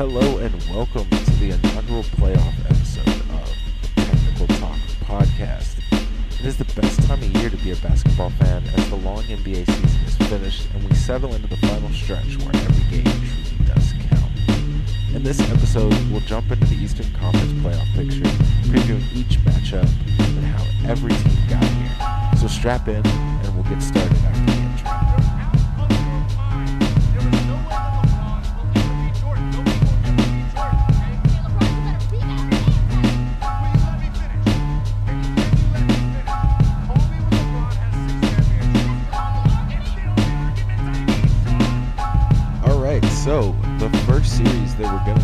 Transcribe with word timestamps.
Hello 0.00 0.38
and 0.38 0.54
welcome 0.70 1.06
to 1.10 1.30
the 1.32 1.50
inaugural 1.50 2.02
playoff 2.04 2.54
episode 2.64 3.06
of 3.06 3.54
the 3.82 4.00
Technical 4.00 4.46
Talk 4.56 4.78
Podcast. 5.04 5.76
It 6.40 6.46
is 6.46 6.56
the 6.56 6.64
best 6.80 7.02
time 7.02 7.18
of 7.18 7.28
year 7.36 7.50
to 7.50 7.56
be 7.58 7.72
a 7.72 7.76
basketball 7.76 8.30
fan 8.30 8.62
as 8.78 8.88
the 8.88 8.96
long 8.96 9.22
NBA 9.24 9.66
season 9.66 10.00
is 10.06 10.16
finished 10.26 10.68
and 10.72 10.88
we 10.88 10.94
settle 10.94 11.34
into 11.34 11.48
the 11.48 11.58
final 11.58 11.90
stretch 11.90 12.38
where 12.38 12.56
every 12.64 12.96
game 12.96 13.04
truly 13.04 13.66
does 13.66 13.92
count. 14.08 14.32
In 15.14 15.22
this 15.22 15.38
episode, 15.50 15.92
we'll 16.10 16.20
jump 16.20 16.50
into 16.50 16.64
the 16.64 16.82
Eastern 16.82 17.12
Conference 17.20 17.52
playoff 17.62 17.92
picture, 17.92 18.24
previewing 18.72 19.04
each 19.14 19.38
matchup 19.40 19.86
and 20.18 20.46
how 20.46 20.90
every 20.90 21.12
team 21.12 21.46
got 21.46 21.62
here. 21.62 22.38
So 22.38 22.46
strap 22.46 22.88
in 22.88 23.06
and 23.06 23.54
we'll 23.54 23.64
get 23.64 23.82
started 23.82 24.19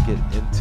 get 0.06 0.18
into 0.32 0.55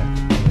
Pretty 0.00 0.49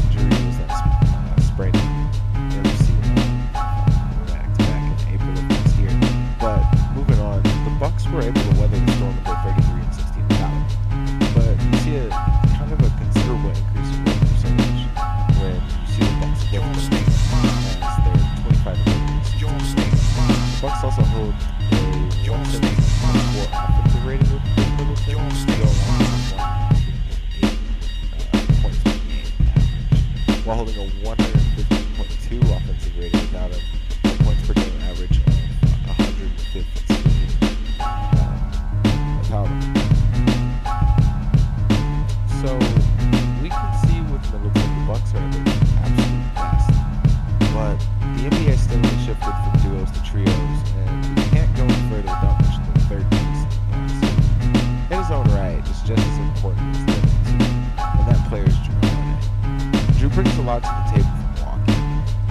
brings 60.24 60.38
a 60.38 60.42
lot 60.42 60.60
to 60.62 60.68
the 60.68 61.00
table 61.00 61.16
for 61.16 61.32
Milwaukee, 61.40 61.80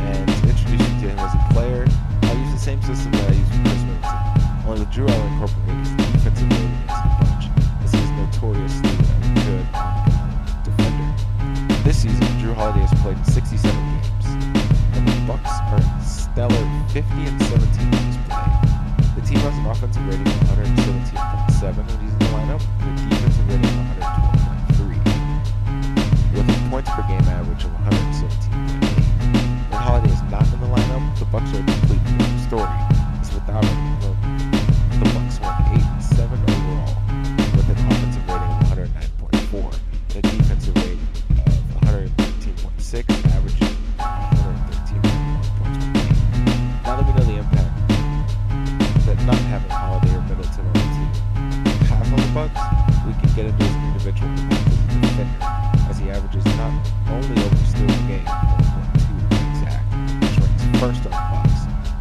and 0.04 0.28
to 0.28 0.44
introduce 0.44 0.84
you 0.93 0.94
to 1.00 1.09
him 1.09 1.19
as 1.25 1.32
a 1.32 1.41
player, 1.56 1.88
I'll 2.28 2.37
use 2.37 2.53
the 2.53 2.60
same 2.60 2.82
system 2.82 3.12
that 3.12 3.31
I 3.31 3.32
use 3.32 3.49
with 3.49 3.65
Khris 3.65 3.81
Middleton, 3.88 4.28
only 4.69 4.81
with 4.84 4.93
Jrue 4.93 5.09
I'll 5.09 5.26
incorporate 5.32 5.72
his 5.81 5.97
defensive 5.97 6.53
rating 6.53 6.69
into 6.69 7.00
the 7.00 7.16
bunch, 7.16 7.48
as 7.81 7.97
is 7.97 8.10
notoriously 8.12 8.93
a 8.93 9.32
good 9.41 9.65
defender. 10.69 11.09
This 11.81 12.04
season, 12.04 12.28
Jrue 12.37 12.53
Holiday 12.53 12.84
has 12.84 12.93
played 13.00 13.16
67 13.25 13.56
games, 13.56 14.37
and 14.93 15.09
the 15.09 15.16
Bucks 15.25 15.48
are 15.72 15.81
stellar 16.04 16.65
50 16.93 17.09
and 17.25 17.41
17 17.41 17.88
in 17.88 18.04
his 18.04 18.21
play. 18.28 18.53
The 19.16 19.25
team 19.25 19.41
has 19.48 19.56
an 19.56 19.65
offensive 19.65 20.04
rating 20.04 20.28
of 20.28 20.60
117.7 20.60 21.72
when 21.72 22.00
he's 22.04 22.12
in 22.12 22.21
the 22.21 22.37
lineup, 22.37 22.60
and 22.84 23.00
a 23.00 23.16
defensive 23.16 23.48
rating 23.48 23.81
of 23.81 24.12
112.3 24.12 24.18
with 26.38 26.50
a 26.50 26.71
points 26.71 26.91
per 26.91 27.03
game 27.09 27.21
average 27.22 27.65
of 27.65 27.71
117.8. 27.91 29.71
When 29.71 29.81
Holiday 29.82 30.12
is 30.12 30.22
not 30.31 30.47
in 30.53 30.60
the 30.60 30.66
lineup, 30.66 31.19
the 31.19 31.25
Bucks 31.26 31.53
are 31.53 31.88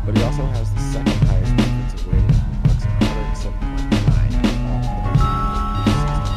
but 0.07 0.18
he 0.18 0.23
also 0.23 0.45
has 0.45 0.73
the 0.73 0.79
second 0.79 1.13
highest 1.28 1.57
defensive 1.57 2.07
rating 2.07 2.28
the 2.28 2.34
Bucks 2.63 2.85
at 2.85 2.91
107.9 3.44 4.35
out 4.35 4.45
of 4.45 4.63
all 4.72 4.88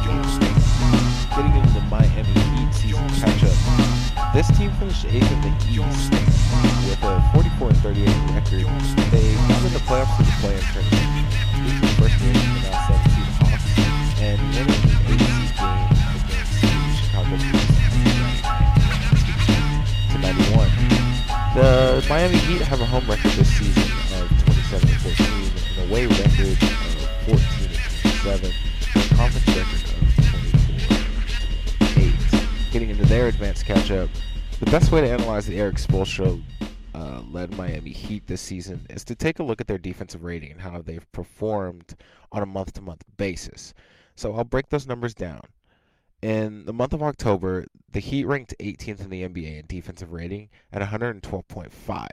players 0.03 0.35
in 0.35 0.43
the. 0.43 0.99
Getting 1.37 1.55
into 1.55 1.73
the 1.79 1.85
Miami 1.87 2.35
Heat 2.51 2.73
season 2.73 3.07
catch-up, 3.11 4.33
this 4.33 4.47
team 4.57 4.71
finished 4.71 5.05
eighth 5.05 5.31
in 5.31 5.41
the 5.41 5.55
East 5.69 6.20
have 22.71 22.79
a 22.79 22.85
home 22.85 23.05
record 23.09 23.31
this 23.31 23.49
season 23.57 23.83
of 24.21 24.29
27 24.45 24.87
and 24.87 25.01
14, 25.01 25.83
an 25.83 25.89
away 25.89 26.05
record 26.05 26.51
of 26.51 27.09
14 27.27 27.37
and 27.67 27.75
27, 28.01 28.53
a 28.95 29.15
conference 29.15 29.47
record 29.49 29.83
of 29.91 30.15
24 30.31 30.97
and 31.81 32.13
8. 32.31 32.71
Getting 32.71 32.89
into 32.91 33.05
their 33.07 33.27
advanced 33.27 33.65
catch-up, 33.65 34.09
the 34.61 34.71
best 34.71 34.89
way 34.89 35.01
to 35.01 35.09
analyze 35.09 35.45
the 35.45 35.59
Erik 35.59 35.75
Spoelstra 35.75 36.41
uh, 36.95 37.21
led 37.29 37.53
Miami 37.57 37.91
Heat 37.91 38.25
this 38.27 38.39
season 38.39 38.87
is 38.89 39.03
to 39.03 39.15
take 39.15 39.39
a 39.39 39.43
look 39.43 39.59
at 39.59 39.67
their 39.67 39.77
defensive 39.77 40.23
rating 40.23 40.53
and 40.53 40.61
how 40.61 40.81
they've 40.81 41.11
performed 41.11 41.95
on 42.31 42.41
a 42.41 42.45
month-to-month 42.45 43.03
basis. 43.17 43.73
So 44.15 44.33
I'll 44.33 44.45
break 44.45 44.69
those 44.69 44.87
numbers 44.87 45.13
down. 45.13 45.41
In 46.21 46.63
the 46.65 46.73
month 46.73 46.93
of 46.93 47.03
October, 47.03 47.65
the 47.91 47.99
Heat 47.99 48.25
ranked 48.25 48.53
18th 48.61 49.01
in 49.01 49.09
the 49.09 49.23
NBA 49.23 49.59
in 49.59 49.65
defensive 49.67 50.13
rating 50.13 50.49
at 50.71 50.81
112.5, 50.81 52.07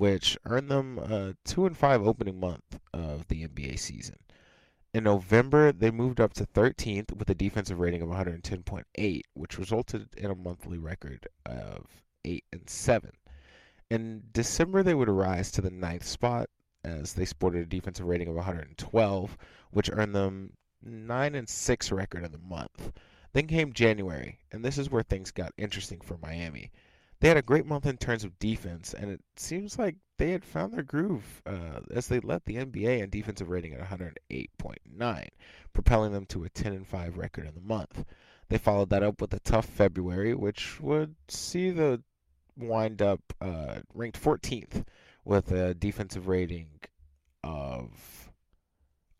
which 0.00 0.38
earned 0.46 0.70
them 0.70 0.98
a 0.98 1.36
2 1.44 1.66
and 1.66 1.76
5 1.76 2.06
opening 2.06 2.40
month 2.40 2.80
of 2.94 3.28
the 3.28 3.46
NBA 3.46 3.78
season. 3.78 4.16
In 4.94 5.04
November, 5.04 5.72
they 5.72 5.90
moved 5.90 6.22
up 6.22 6.32
to 6.32 6.46
13th 6.46 7.12
with 7.14 7.28
a 7.28 7.34
defensive 7.34 7.78
rating 7.78 8.00
of 8.00 8.08
110.8, 8.08 9.20
which 9.34 9.58
resulted 9.58 10.08
in 10.16 10.30
a 10.30 10.34
monthly 10.34 10.78
record 10.78 11.28
of 11.44 11.84
8 12.24 12.42
and 12.50 12.66
7. 12.66 13.10
In 13.90 14.22
December, 14.32 14.82
they 14.82 14.94
would 14.94 15.10
rise 15.10 15.50
to 15.50 15.60
the 15.60 15.70
ninth 15.70 16.06
spot 16.06 16.48
as 16.82 17.12
they 17.12 17.26
sported 17.26 17.60
a 17.60 17.66
defensive 17.66 18.06
rating 18.06 18.28
of 18.28 18.36
112, 18.36 19.36
which 19.70 19.90
earned 19.92 20.14
them 20.14 20.54
9 20.82 21.34
and 21.34 21.46
6 21.46 21.92
record 21.92 22.24
of 22.24 22.32
the 22.32 22.38
month. 22.38 22.90
Then 23.34 23.46
came 23.46 23.74
January, 23.74 24.38
and 24.50 24.64
this 24.64 24.78
is 24.78 24.88
where 24.88 25.02
things 25.02 25.30
got 25.30 25.52
interesting 25.58 26.00
for 26.00 26.16
Miami. 26.22 26.72
They 27.20 27.28
had 27.28 27.36
a 27.36 27.42
great 27.42 27.66
month 27.66 27.84
in 27.84 27.98
terms 27.98 28.24
of 28.24 28.38
defense, 28.38 28.94
and 28.94 29.10
it 29.10 29.20
seems 29.36 29.78
like 29.78 29.96
they 30.16 30.30
had 30.30 30.44
found 30.44 30.72
their 30.72 30.82
groove 30.82 31.42
uh, 31.44 31.80
as 31.90 32.08
they 32.08 32.18
led 32.18 32.42
the 32.44 32.56
NBA 32.56 33.02
in 33.02 33.10
defensive 33.10 33.50
rating 33.50 33.74
at 33.74 33.86
108.9, 33.90 35.28
propelling 35.74 36.12
them 36.12 36.24
to 36.26 36.44
a 36.44 36.48
10 36.48 36.72
and 36.72 36.86
5 36.86 37.18
record 37.18 37.46
in 37.46 37.54
the 37.54 37.60
month. 37.60 38.06
They 38.48 38.56
followed 38.56 38.88
that 38.90 39.02
up 39.02 39.20
with 39.20 39.34
a 39.34 39.40
tough 39.40 39.66
February, 39.66 40.34
which 40.34 40.80
would 40.80 41.14
see 41.28 41.70
the 41.70 42.02
wind 42.56 43.02
up 43.02 43.20
uh, 43.40 43.80
ranked 43.92 44.22
14th 44.22 44.84
with 45.24 45.52
a 45.52 45.74
defensive 45.74 46.26
rating 46.26 46.80
of 47.44 48.30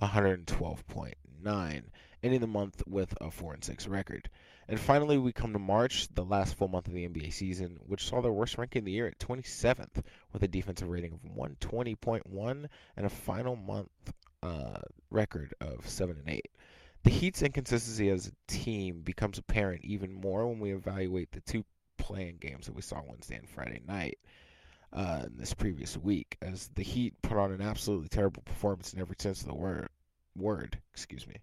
112.9, 0.00 1.82
ending 2.22 2.40
the 2.40 2.46
month 2.46 2.82
with 2.86 3.14
a 3.20 3.30
4 3.30 3.54
and 3.54 3.64
6 3.64 3.88
record. 3.88 4.30
And 4.70 4.78
finally, 4.78 5.18
we 5.18 5.32
come 5.32 5.52
to 5.52 5.58
March, 5.58 6.06
the 6.14 6.24
last 6.24 6.54
full 6.54 6.68
month 6.68 6.86
of 6.86 6.94
the 6.94 7.04
NBA 7.04 7.32
season, 7.32 7.80
which 7.88 8.06
saw 8.06 8.22
their 8.22 8.30
worst 8.30 8.56
ranking 8.56 8.82
of 8.82 8.84
the 8.84 8.92
year 8.92 9.08
at 9.08 9.18
27th, 9.18 10.04
with 10.32 10.44
a 10.44 10.48
defensive 10.48 10.88
rating 10.88 11.12
of 11.12 11.18
120.1 11.36 12.68
and 12.96 13.04
a 13.04 13.10
final 13.10 13.56
month 13.56 13.90
uh, 14.44 14.78
record 15.10 15.54
of 15.60 15.88
7 15.88 16.16
and 16.16 16.30
8. 16.30 16.48
The 17.02 17.10
Heat's 17.10 17.42
inconsistency 17.42 18.10
as 18.10 18.28
a 18.28 18.32
team 18.46 19.00
becomes 19.00 19.38
apparent 19.38 19.84
even 19.84 20.14
more 20.14 20.46
when 20.46 20.60
we 20.60 20.72
evaluate 20.72 21.32
the 21.32 21.40
two 21.40 21.64
playing 21.98 22.36
games 22.40 22.66
that 22.66 22.76
we 22.76 22.82
saw 22.82 23.02
Wednesday 23.04 23.38
and 23.38 23.48
Friday 23.48 23.80
night 23.88 24.18
uh, 24.92 25.24
in 25.26 25.36
this 25.36 25.52
previous 25.52 25.96
week, 25.96 26.36
as 26.42 26.68
the 26.76 26.84
Heat 26.84 27.20
put 27.22 27.38
on 27.38 27.50
an 27.50 27.60
absolutely 27.60 28.08
terrible 28.08 28.42
performance 28.44 28.92
in 28.92 29.00
every 29.00 29.16
sense 29.18 29.40
of 29.40 29.48
the 29.48 29.54
word. 29.54 29.88
Word, 30.36 30.78
excuse 30.92 31.26
me. 31.26 31.34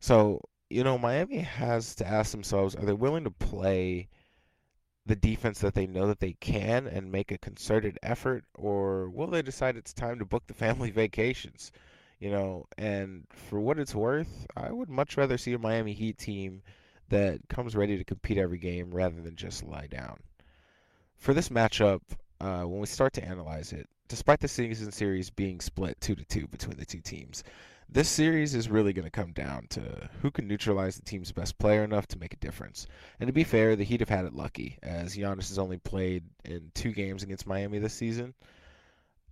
So 0.00 0.42
you 0.72 0.84
know, 0.84 0.98
Miami 0.98 1.38
has 1.38 1.94
to 1.96 2.06
ask 2.06 2.32
themselves: 2.32 2.74
Are 2.74 2.84
they 2.84 2.92
willing 2.92 3.24
to 3.24 3.30
play 3.30 4.08
the 5.04 5.16
defense 5.16 5.60
that 5.60 5.74
they 5.74 5.86
know 5.86 6.06
that 6.06 6.20
they 6.20 6.34
can 6.34 6.86
and 6.86 7.12
make 7.12 7.30
a 7.30 7.38
concerted 7.38 7.98
effort, 8.02 8.44
or 8.54 9.10
will 9.10 9.26
they 9.26 9.42
decide 9.42 9.76
it's 9.76 9.92
time 9.92 10.18
to 10.18 10.24
book 10.24 10.46
the 10.46 10.54
family 10.54 10.90
vacations? 11.02 11.72
You 12.20 12.30
know, 12.30 12.66
and 12.78 13.26
for 13.30 13.60
what 13.60 13.78
it's 13.78 13.94
worth, 13.94 14.46
I 14.56 14.70
would 14.70 14.88
much 14.88 15.16
rather 15.16 15.36
see 15.36 15.52
a 15.52 15.58
Miami 15.58 15.92
Heat 15.92 16.18
team 16.18 16.62
that 17.08 17.40
comes 17.48 17.76
ready 17.76 17.98
to 17.98 18.04
compete 18.04 18.38
every 18.38 18.58
game 18.58 18.94
rather 18.94 19.20
than 19.20 19.36
just 19.36 19.64
lie 19.64 19.88
down. 19.88 20.20
For 21.16 21.34
this 21.34 21.50
matchup, 21.50 22.00
uh, 22.40 22.62
when 22.62 22.80
we 22.80 22.86
start 22.86 23.12
to 23.14 23.24
analyze 23.24 23.72
it, 23.72 23.88
despite 24.08 24.40
the 24.40 24.48
season 24.48 24.92
series 24.92 25.30
being 25.30 25.60
split 25.60 26.00
two 26.00 26.14
to 26.14 26.24
two 26.24 26.46
between 26.46 26.76
the 26.76 26.86
two 26.86 27.00
teams, 27.00 27.44
this 27.92 28.08
series 28.08 28.54
is 28.54 28.70
really 28.70 28.92
going 28.92 29.04
to 29.04 29.10
come 29.10 29.32
down 29.32 29.66
to 29.68 30.08
who 30.22 30.30
can 30.30 30.48
neutralize 30.48 30.96
the 30.96 31.02
team's 31.02 31.30
best 31.30 31.58
player 31.58 31.84
enough 31.84 32.06
to 32.08 32.18
make 32.18 32.32
a 32.32 32.38
difference. 32.38 32.86
And 33.20 33.26
to 33.26 33.32
be 33.32 33.44
fair, 33.44 33.76
the 33.76 33.84
Heat 33.84 34.00
have 34.00 34.08
had 34.08 34.24
it 34.24 34.34
lucky, 34.34 34.78
as 34.82 35.16
Giannis 35.16 35.48
has 35.48 35.58
only 35.58 35.76
played 35.76 36.24
in 36.44 36.70
two 36.74 36.92
games 36.92 37.22
against 37.22 37.46
Miami 37.46 37.78
this 37.78 37.94
season. 37.94 38.34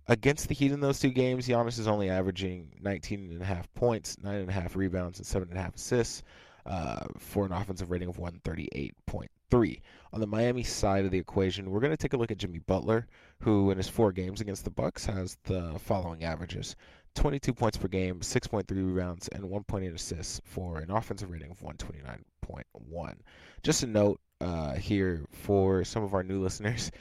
Against 0.07 0.47
the 0.47 0.53
Heat 0.53 0.71
in 0.71 0.79
those 0.79 0.99
two 0.99 1.09
games, 1.09 1.47
Giannis 1.47 1.79
is 1.79 1.87
only 1.87 2.09
averaging 2.09 2.71
19.5 2.83 3.65
points, 3.73 4.17
9.5 4.17 4.75
rebounds, 4.75 5.19
and 5.19 5.49
7.5 5.49 5.75
assists 5.75 6.23
uh, 6.65 7.05
for 7.17 7.45
an 7.45 7.51
offensive 7.51 7.89
rating 7.89 8.09
of 8.09 8.17
138.3. 8.17 9.81
On 10.13 10.19
the 10.19 10.27
Miami 10.27 10.63
side 10.63 11.05
of 11.05 11.11
the 11.11 11.17
equation, 11.17 11.69
we're 11.69 11.79
going 11.79 11.91
to 11.91 11.97
take 11.97 12.13
a 12.13 12.17
look 12.17 12.31
at 12.31 12.37
Jimmy 12.37 12.59
Butler, 12.59 13.07
who 13.39 13.71
in 13.71 13.77
his 13.77 13.87
four 13.87 14.11
games 14.11 14.41
against 14.41 14.63
the 14.63 14.69
Bucks 14.69 15.05
has 15.05 15.37
the 15.43 15.77
following 15.79 16.23
averages: 16.23 16.75
22 17.15 17.53
points 17.53 17.77
per 17.77 17.87
game, 17.87 18.19
6.3 18.19 18.65
rebounds, 18.69 19.27
and 19.29 19.43
1.8 19.43 19.93
assists 19.93 20.41
for 20.43 20.79
an 20.79 20.91
offensive 20.91 21.29
rating 21.29 21.51
of 21.51 21.59
129.1. 21.59 23.15
Just 23.63 23.83
a 23.83 23.87
note 23.87 24.19
uh, 24.39 24.75
here 24.75 25.25
for 25.31 25.83
some 25.83 26.03
of 26.03 26.13
our 26.13 26.23
new 26.23 26.41
listeners. 26.43 26.91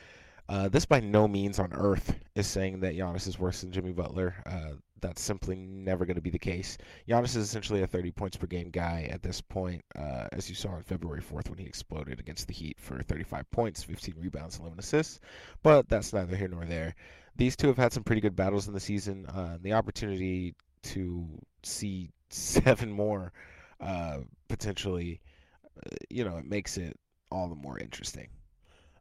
Uh, 0.48 0.68
this 0.68 0.84
by 0.84 0.98
no 0.98 1.28
means 1.28 1.60
on 1.60 1.72
earth 1.72 2.18
is 2.34 2.46
saying 2.46 2.80
that 2.80 2.96
Giannis 2.96 3.28
is 3.28 3.38
worse 3.38 3.60
than 3.60 3.70
Jimmy 3.70 3.92
Butler. 3.92 4.34
Uh, 4.44 4.74
that's 5.00 5.22
simply 5.22 5.54
never 5.56 6.04
going 6.04 6.16
to 6.16 6.20
be 6.20 6.28
the 6.28 6.38
case. 6.38 6.76
Giannis 7.08 7.36
is 7.36 7.36
essentially 7.36 7.82
a 7.82 7.86
30 7.86 8.10
points 8.10 8.36
per 8.36 8.46
game 8.46 8.68
guy 8.70 9.08
at 9.10 9.22
this 9.22 9.40
point, 9.40 9.82
uh, 9.96 10.26
as 10.32 10.48
you 10.48 10.54
saw 10.54 10.70
on 10.70 10.82
February 10.82 11.22
4th 11.22 11.48
when 11.48 11.58
he 11.58 11.64
exploded 11.64 12.18
against 12.18 12.48
the 12.48 12.52
Heat 12.52 12.76
for 12.80 13.00
35 13.00 13.50
points, 13.52 13.84
15 13.84 14.14
rebounds, 14.18 14.58
11 14.58 14.78
assists. 14.78 15.20
But 15.62 15.88
that's 15.88 16.12
neither 16.12 16.36
here 16.36 16.48
nor 16.48 16.64
there 16.64 16.94
these 17.36 17.56
two 17.56 17.68
have 17.68 17.76
had 17.76 17.92
some 17.92 18.04
pretty 18.04 18.20
good 18.20 18.36
battles 18.36 18.68
in 18.68 18.74
the 18.74 18.80
season. 18.80 19.26
Uh, 19.26 19.58
the 19.60 19.72
opportunity 19.72 20.54
to 20.82 21.26
see 21.62 22.10
seven 22.30 22.90
more 22.90 23.32
uh, 23.80 24.18
potentially, 24.48 25.20
uh, 25.76 25.96
you 26.08 26.24
know, 26.24 26.36
it 26.36 26.44
makes 26.44 26.76
it 26.76 26.98
all 27.30 27.48
the 27.48 27.54
more 27.54 27.78
interesting. 27.78 28.28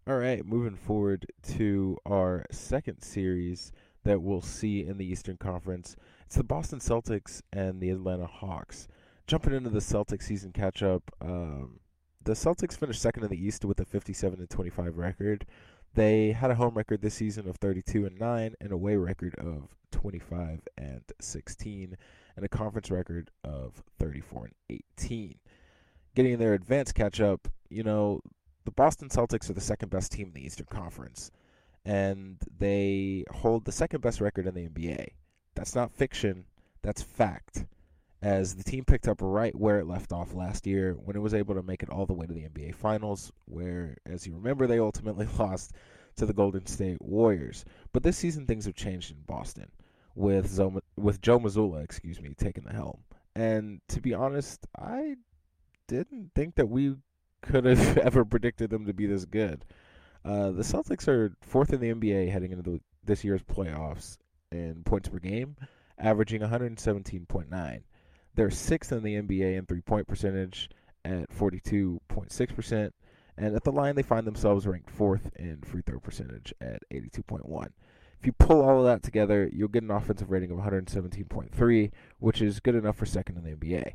All 0.08 0.18
right, 0.18 0.46
moving 0.46 0.76
forward 0.76 1.26
to 1.56 1.98
our 2.06 2.46
second 2.52 3.02
series 3.02 3.72
that 4.04 4.22
we'll 4.22 4.42
see 4.42 4.86
in 4.86 4.98
the 4.98 5.06
Eastern 5.06 5.38
Conference. 5.38 5.96
It's 6.26 6.36
the 6.36 6.44
Boston 6.44 6.80
Celtics 6.80 7.42
and 7.54 7.80
the 7.82 7.90
Atlanta 7.92 8.26
Hawks. 8.26 8.88
Jumping 9.28 9.54
into 9.54 9.70
the 9.70 9.80
Celtics 9.80 10.24
season 10.24 10.52
catch 10.52 10.82
up, 10.82 11.04
um, 11.22 11.80
the 12.24 12.32
Celtics 12.34 12.78
finished 12.78 13.02
second 13.02 13.24
in 13.24 13.30
the 13.30 13.44
East 13.44 13.66
with 13.66 13.80
a 13.80 13.86
57 13.86 14.48
25 14.48 14.98
record. 14.98 15.46
They 15.96 16.32
had 16.32 16.52
a 16.52 16.56
home 16.56 16.76
record 16.76 17.02
this 17.02 17.16
season 17.16 17.48
of 17.48 17.58
32 17.58 18.06
and 18.06 18.20
9, 18.20 18.56
and 18.62 18.72
away 18.72 18.96
record 18.96 19.36
of 19.36 19.76
25 19.92 20.62
and 20.78 21.02
16, 21.20 21.98
and 22.36 22.46
a 22.46 22.50
conference 22.50 22.92
record 22.92 23.32
of 23.44 23.84
34 23.98 24.46
and 24.70 24.82
18. 25.00 25.36
Getting 26.16 26.38
their 26.38 26.54
advanced 26.54 26.96
catch 26.96 27.20
up, 27.20 27.48
you 27.70 27.84
know, 27.84 28.22
the 28.66 28.72
Boston 28.72 29.10
Celtics 29.10 29.50
are 29.50 29.54
the 29.54 29.62
second 29.62 29.90
best 29.90 30.12
team 30.12 30.28
in 30.28 30.34
the 30.34 30.46
Eastern 30.46 30.68
Conference, 30.68 31.32
and 31.86 32.38
they 32.58 33.24
hold 33.32 33.66
the 33.66 33.72
second 33.72 34.02
best 34.02 34.22
record 34.22 34.46
in 34.46 34.54
the 34.54 34.68
NBA. 34.68 35.08
That's 35.56 35.76
not 35.76 35.92
fiction, 35.92 36.46
that's 36.82 37.02
fact 37.02 37.66
as 38.22 38.56
the 38.56 38.64
team 38.64 38.84
picked 38.84 39.08
up 39.08 39.18
right 39.22 39.56
where 39.56 39.80
it 39.80 39.88
left 39.88 40.12
off 40.12 40.34
last 40.34 40.68
year 40.68 40.94
when 40.94 41.16
it 41.16 41.22
was 41.22 41.34
able 41.34 41.56
to 41.56 41.64
make 41.64 41.84
it 41.84 41.90
all 41.90 42.06
the 42.06 42.14
way 42.14 42.26
to 42.26 42.34
the 42.34 42.48
NBA 42.48 42.76
Finals, 42.76 43.32
where, 43.46 43.98
as 44.06 44.28
you 44.28 44.34
remember, 44.34 44.68
they 44.68 44.80
ultimately 44.80 45.28
lost 45.40 45.74
to 46.18 46.26
the 46.26 46.34
Golden 46.34 46.66
State 46.66 47.02
Warriors. 47.02 47.64
But 47.94 48.04
this 48.04 48.18
season, 48.18 48.46
things 48.46 48.66
have 48.66 48.76
changed 48.76 49.12
in 49.12 49.22
Boston 49.26 49.72
with 50.16 50.52
Zoma, 50.52 50.82
with 50.98 51.22
Joe 51.22 51.40
Mazzulla, 51.40 51.84
excuse 51.84 52.22
me, 52.22 52.34
taking 52.38 52.66
the 52.66 52.74
helm. 52.74 53.00
And 53.36 53.80
to 53.90 54.02
be 54.02 54.14
honest, 54.14 54.68
I 54.78 55.16
didn't 55.88 56.32
think 56.36 56.56
that 56.56 56.68
we 56.68 56.96
could 57.42 57.64
have 57.64 57.98
ever 58.00 58.26
predicted 58.26 58.70
them 58.70 58.86
to 58.86 58.94
be 58.94 59.06
this 59.06 59.24
good. 59.24 59.64
Uh, 60.26 60.52
the 60.52 60.64
Celtics 60.64 61.08
are 61.08 61.34
fourth 61.42 61.72
in 61.72 61.80
the 61.80 61.94
NBA 61.94 62.30
heading 62.30 62.52
into 62.52 62.70
the, 62.70 62.82
this 63.06 63.24
year's 63.24 63.42
playoffs 63.42 64.18
in 64.52 64.84
points 64.84 65.08
per 65.08 65.20
game, 65.20 65.56
averaging 65.98 66.42
117.9. 66.42 67.82
They're 68.36 68.52
sixth 68.52 68.92
in 68.92 69.04
the 69.04 69.16
NBA 69.16 69.58
in 69.58 69.66
three 69.66 69.82
point 69.82 70.08
percentage 70.08 70.70
at 71.06 71.30
42.6%. 71.30 72.92
And 73.38 73.56
at 73.56 73.64
the 73.64 73.72
line, 73.72 73.96
they 73.96 74.04
find 74.04 74.28
themselves 74.28 74.68
ranked 74.68 74.90
fourth 74.90 75.32
in 75.38 75.62
free 75.62 75.82
throw 75.86 76.00
percentage 76.00 76.54
at 76.60 76.84
82.1. 76.92 77.70
If 78.20 78.26
you 78.26 78.34
pull 78.34 78.62
all 78.62 78.80
of 78.80 78.86
that 78.86 79.02
together, 79.02 79.50
you'll 79.54 79.70
get 79.70 79.84
an 79.84 79.92
offensive 79.92 80.30
rating 80.30 80.52
of 80.52 80.58
117.3, 80.58 81.92
which 82.20 82.42
is 82.42 82.60
good 82.60 82.76
enough 82.76 82.98
for 82.98 83.06
second 83.06 83.38
in 83.38 83.44
the 83.46 83.56
NBA. 83.56 83.94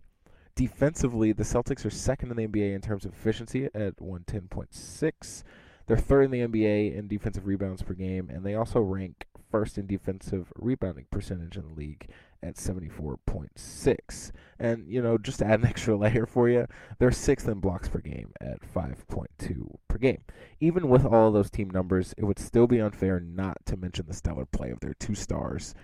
Defensively, 0.54 1.32
the 1.32 1.42
Celtics 1.42 1.84
are 1.84 1.90
second 1.90 2.30
in 2.30 2.36
the 2.36 2.46
NBA 2.46 2.74
in 2.74 2.80
terms 2.80 3.04
of 3.04 3.12
efficiency 3.12 3.66
at 3.74 3.96
110.6. 3.96 5.42
They're 5.86 5.96
third 5.98 6.22
in 6.22 6.30
the 6.30 6.40
NBA 6.40 6.96
in 6.96 7.06
defensive 7.06 7.46
rebounds 7.46 7.82
per 7.82 7.92
game, 7.92 8.30
and 8.30 8.46
they 8.46 8.54
also 8.54 8.80
rank 8.80 9.26
first 9.50 9.76
in 9.76 9.86
defensive 9.86 10.50
rebounding 10.56 11.06
percentage 11.10 11.56
in 11.56 11.68
the 11.68 11.74
league 11.74 12.08
at 12.44 12.56
74.6. 12.56 14.32
And, 14.58 14.86
you 14.86 15.02
know, 15.02 15.18
just 15.18 15.38
to 15.38 15.46
add 15.46 15.60
an 15.60 15.66
extra 15.74 15.96
layer 15.96 16.26
for 16.26 16.48
you, 16.48 16.66
they're 16.98 17.10
sixth 17.10 17.48
in 17.48 17.60
blocks 17.60 17.88
per 17.88 18.00
game 18.00 18.32
at 18.40 18.60
5.2 18.60 19.76
per 19.88 19.98
game. 19.98 20.22
Even 20.60 20.88
with 20.88 21.04
all 21.04 21.28
of 21.28 21.34
those 21.34 21.50
team 21.50 21.70
numbers, 21.70 22.14
it 22.16 22.24
would 22.24 22.38
still 22.38 22.66
be 22.66 22.80
unfair 22.80 23.18
not 23.18 23.58
to 23.66 23.76
mention 23.76 24.06
the 24.06 24.14
stellar 24.14 24.46
play 24.46 24.70
of 24.70 24.80
their 24.80 24.94
two 24.94 25.14
stars 25.14 25.74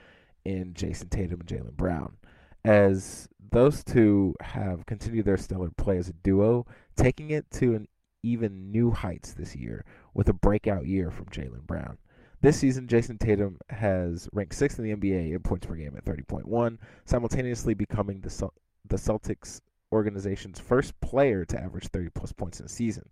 in 0.44 0.74
Jayson 0.74 1.08
Tatum 1.08 1.40
and 1.40 1.48
Jaylen 1.48 1.76
Brown. 1.76 2.16
As 2.64 3.28
those 3.50 3.82
two 3.82 4.34
have 4.40 4.86
continued 4.86 5.24
their 5.24 5.38
stellar 5.38 5.70
play 5.70 5.96
as 5.96 6.08
a 6.08 6.12
duo, 6.12 6.66
taking 6.96 7.30
it 7.30 7.50
to 7.52 7.74
an 7.74 7.88
even 8.22 8.70
new 8.70 8.90
heights 8.90 9.32
this 9.32 9.56
year 9.56 9.84
with 10.12 10.28
a 10.28 10.34
breakout 10.34 10.86
year 10.86 11.10
from 11.10 11.26
Jaylen 11.26 11.66
Brown. 11.66 11.98
This 12.42 12.59
season, 12.59 12.87
Jayson 12.87 13.18
Tatum 13.18 13.59
has 13.68 14.26
ranked 14.32 14.54
sixth 14.54 14.78
in 14.78 14.85
the 14.87 14.97
NBA 14.97 15.35
in 15.35 15.40
points 15.40 15.66
per 15.66 15.75
game 15.75 15.94
at 15.94 16.06
30.1, 16.06 16.78
simultaneously 17.04 17.75
becoming 17.75 18.23
the, 18.23 18.50
the 18.88 18.97
Celtics 18.97 19.61
organization's 19.92 20.59
first 20.59 20.99
player 21.02 21.44
to 21.44 21.61
average 21.61 21.88
30 21.88 22.09
plus 22.14 22.32
points 22.32 22.59
in 22.59 22.64
a 22.64 22.68
season. 22.70 23.11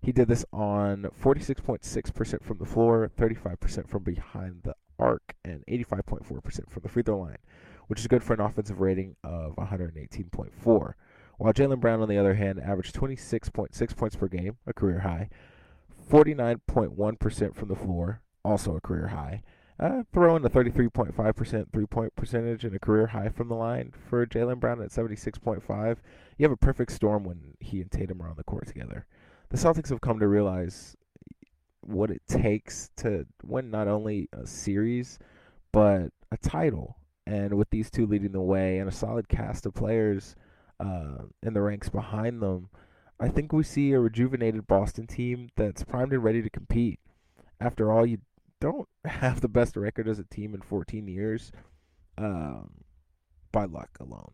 He 0.00 0.12
did 0.12 0.28
this 0.28 0.44
on 0.52 1.08
46.6% 1.20 2.44
from 2.44 2.58
the 2.58 2.64
floor, 2.64 3.10
35% 3.18 3.88
from 3.88 4.04
behind 4.04 4.60
the 4.62 4.76
arc, 4.96 5.34
and 5.44 5.64
85.4% 5.66 6.70
from 6.70 6.82
the 6.84 6.88
free 6.88 7.02
throw 7.02 7.18
line, 7.18 7.38
which 7.88 7.98
is 7.98 8.06
good 8.06 8.22
for 8.22 8.34
an 8.34 8.40
offensive 8.40 8.80
rating 8.80 9.16
of 9.24 9.56
118.4. 9.56 10.92
While 11.38 11.52
Jaylen 11.52 11.80
Brown, 11.80 12.00
on 12.00 12.08
the 12.08 12.18
other 12.18 12.34
hand, 12.34 12.60
averaged 12.60 12.94
26.6 12.94 13.96
points 13.96 14.14
per 14.14 14.28
game, 14.28 14.58
a 14.68 14.72
career 14.72 15.00
high, 15.00 15.30
49.1% 16.08 17.54
from 17.56 17.68
the 17.68 17.74
floor, 17.74 18.20
also 18.44 18.76
a 18.76 18.80
career 18.80 19.08
high. 19.08 19.42
Uh, 19.80 20.02
throwing 20.12 20.44
a 20.44 20.50
33.5% 20.50 21.72
three 21.72 21.86
point 21.86 22.14
percentage 22.14 22.64
and 22.64 22.74
a 22.74 22.78
career 22.78 23.08
high 23.08 23.28
from 23.28 23.48
the 23.48 23.54
line 23.54 23.92
for 24.08 24.24
Jaylen 24.26 24.60
Brown 24.60 24.80
at 24.82 24.90
76.5. 24.90 25.96
You 26.38 26.44
have 26.44 26.52
a 26.52 26.56
perfect 26.56 26.92
storm 26.92 27.24
when 27.24 27.54
he 27.58 27.80
and 27.80 27.90
Tatum 27.90 28.22
are 28.22 28.28
on 28.28 28.36
the 28.36 28.44
court 28.44 28.66
together. 28.66 29.06
The 29.48 29.56
Celtics 29.56 29.88
have 29.88 30.00
come 30.00 30.20
to 30.20 30.28
realize 30.28 30.96
what 31.80 32.10
it 32.10 32.22
takes 32.28 32.90
to 32.96 33.26
win 33.42 33.70
not 33.70 33.88
only 33.88 34.28
a 34.32 34.46
series, 34.46 35.18
but 35.72 36.12
a 36.30 36.36
title. 36.36 36.96
And 37.26 37.54
with 37.54 37.70
these 37.70 37.90
two 37.90 38.06
leading 38.06 38.32
the 38.32 38.40
way 38.40 38.78
and 38.78 38.88
a 38.88 38.92
solid 38.92 39.28
cast 39.28 39.66
of 39.66 39.74
players 39.74 40.36
uh, 40.80 41.24
in 41.42 41.54
the 41.54 41.60
ranks 41.60 41.88
behind 41.88 42.40
them, 42.40 42.68
I 43.18 43.28
think 43.28 43.52
we 43.52 43.62
see 43.62 43.92
a 43.92 44.00
rejuvenated 44.00 44.66
Boston 44.66 45.06
team 45.06 45.48
that's 45.56 45.84
primed 45.84 46.12
and 46.12 46.24
ready 46.24 46.42
to 46.42 46.50
compete. 46.50 46.98
After 47.60 47.92
all, 47.92 48.04
you 48.04 48.18
don't 48.62 48.88
have 49.04 49.40
the 49.40 49.48
best 49.48 49.76
record 49.76 50.08
as 50.08 50.18
a 50.18 50.24
team 50.24 50.54
in 50.54 50.62
14 50.62 51.08
years 51.08 51.50
um, 52.16 52.70
by 53.50 53.64
luck 53.64 53.90
alone. 54.00 54.32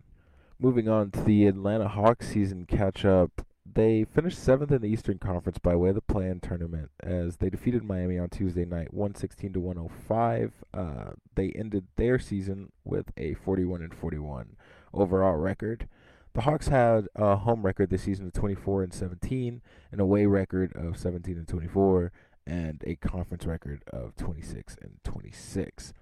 Moving 0.61 0.89
on 0.89 1.11
to 1.13 1.21
the 1.23 1.47
Atlanta 1.47 1.89
Hawks 1.89 2.29
season 2.29 2.67
catch 2.67 3.05
up. 3.05 3.47
They 3.71 4.05
finished 4.05 4.43
seventh 4.43 4.73
in 4.73 4.83
the 4.83 4.89
Eastern 4.89 5.19
Conference 5.19 5.59
by 5.59 5.77
way 5.77 5.91
of 5.91 5.95
the 5.95 6.01
play-in 6.01 6.41
tournament 6.41 6.91
as 7.01 7.37
they 7.37 7.51
defeated 7.51 7.85
Miami 7.85 8.19
on 8.19 8.29
Tuesday 8.29 8.65
night, 8.65 8.93
116 8.93 9.53
to 9.53 9.61
105. 9.61 10.53
Uh, 10.75 11.11
they 11.35 11.53
ended 11.53 11.87
their 11.97 12.19
season 12.19 12.73
with 12.85 13.13
a 13.17 13.35
41 13.35 13.83
and 13.83 13.95
41 13.95 14.57
overall 14.93 15.37
record. 15.37 15.87
The 16.35 16.43
Hawks 16.43 16.69
had 16.69 17.09
a 17.15 17.37
home 17.37 17.65
record 17.65 17.91
this 17.91 18.03
season 18.03 18.27
of 18.27 18.33
24 18.33 18.85
and 18.85 18.93
17, 18.93 19.61
an 19.93 20.01
away 20.01 20.27
record 20.27 20.73
of 20.75 20.97
17 20.97 21.37
and 21.37 21.49
24, 21.49 22.13
and 22.49 22.83
a 22.87 22.97
conference 22.97 23.45
record 23.45 23.85
of 23.93 24.17
26 24.17 24.77
and 24.81 24.93
26. 25.05 25.93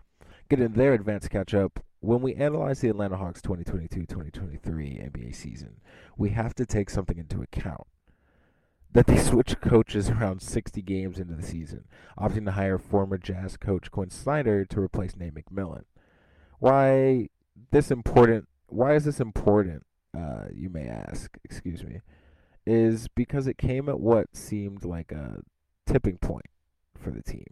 Getting 0.48 0.72
their 0.72 0.94
advanced 0.94 1.28
catch 1.28 1.52
up, 1.52 1.80
when 1.98 2.22
we 2.22 2.34
analyze 2.36 2.80
the 2.80 2.88
Atlanta 2.88 3.16
Hawks 3.16 3.40
2022-2023 3.40 4.62
NBA 4.62 5.34
season, 5.34 5.80
we 6.16 6.30
have 6.30 6.54
to 6.54 6.64
take 6.64 6.88
something 6.88 7.18
into 7.18 7.42
account. 7.42 7.88
That 8.92 9.08
they 9.08 9.18
switched 9.22 9.60
coaches 9.60 10.08
around 10.08 10.40
60 10.40 10.80
games 10.82 11.18
into 11.18 11.34
the 11.34 11.42
season, 11.42 11.86
opting 12.16 12.44
to 12.44 12.52
hire 12.52 12.78
former 12.78 13.18
Jazz 13.18 13.56
coach 13.56 13.90
Quin 13.90 14.10
Snyder 14.10 14.64
to 14.66 14.80
replace 14.80 15.16
Nate 15.16 15.34
McMillan. 15.34 15.82
Why 16.60 17.28
this 17.72 17.90
important? 17.90 18.46
Why 18.68 18.94
is 18.94 19.04
this 19.04 19.18
important? 19.18 19.82
Uh, 20.16 20.44
you 20.54 20.70
may 20.70 20.86
ask. 20.86 21.36
Excuse 21.44 21.82
me. 21.82 22.00
Is 22.64 23.08
because 23.08 23.46
it 23.46 23.58
came 23.58 23.88
at 23.88 24.00
what 24.00 24.34
seemed 24.34 24.84
like 24.84 25.12
a 25.12 25.40
tipping 25.86 26.18
point 26.18 26.46
for 26.98 27.10
the 27.10 27.22
team. 27.22 27.46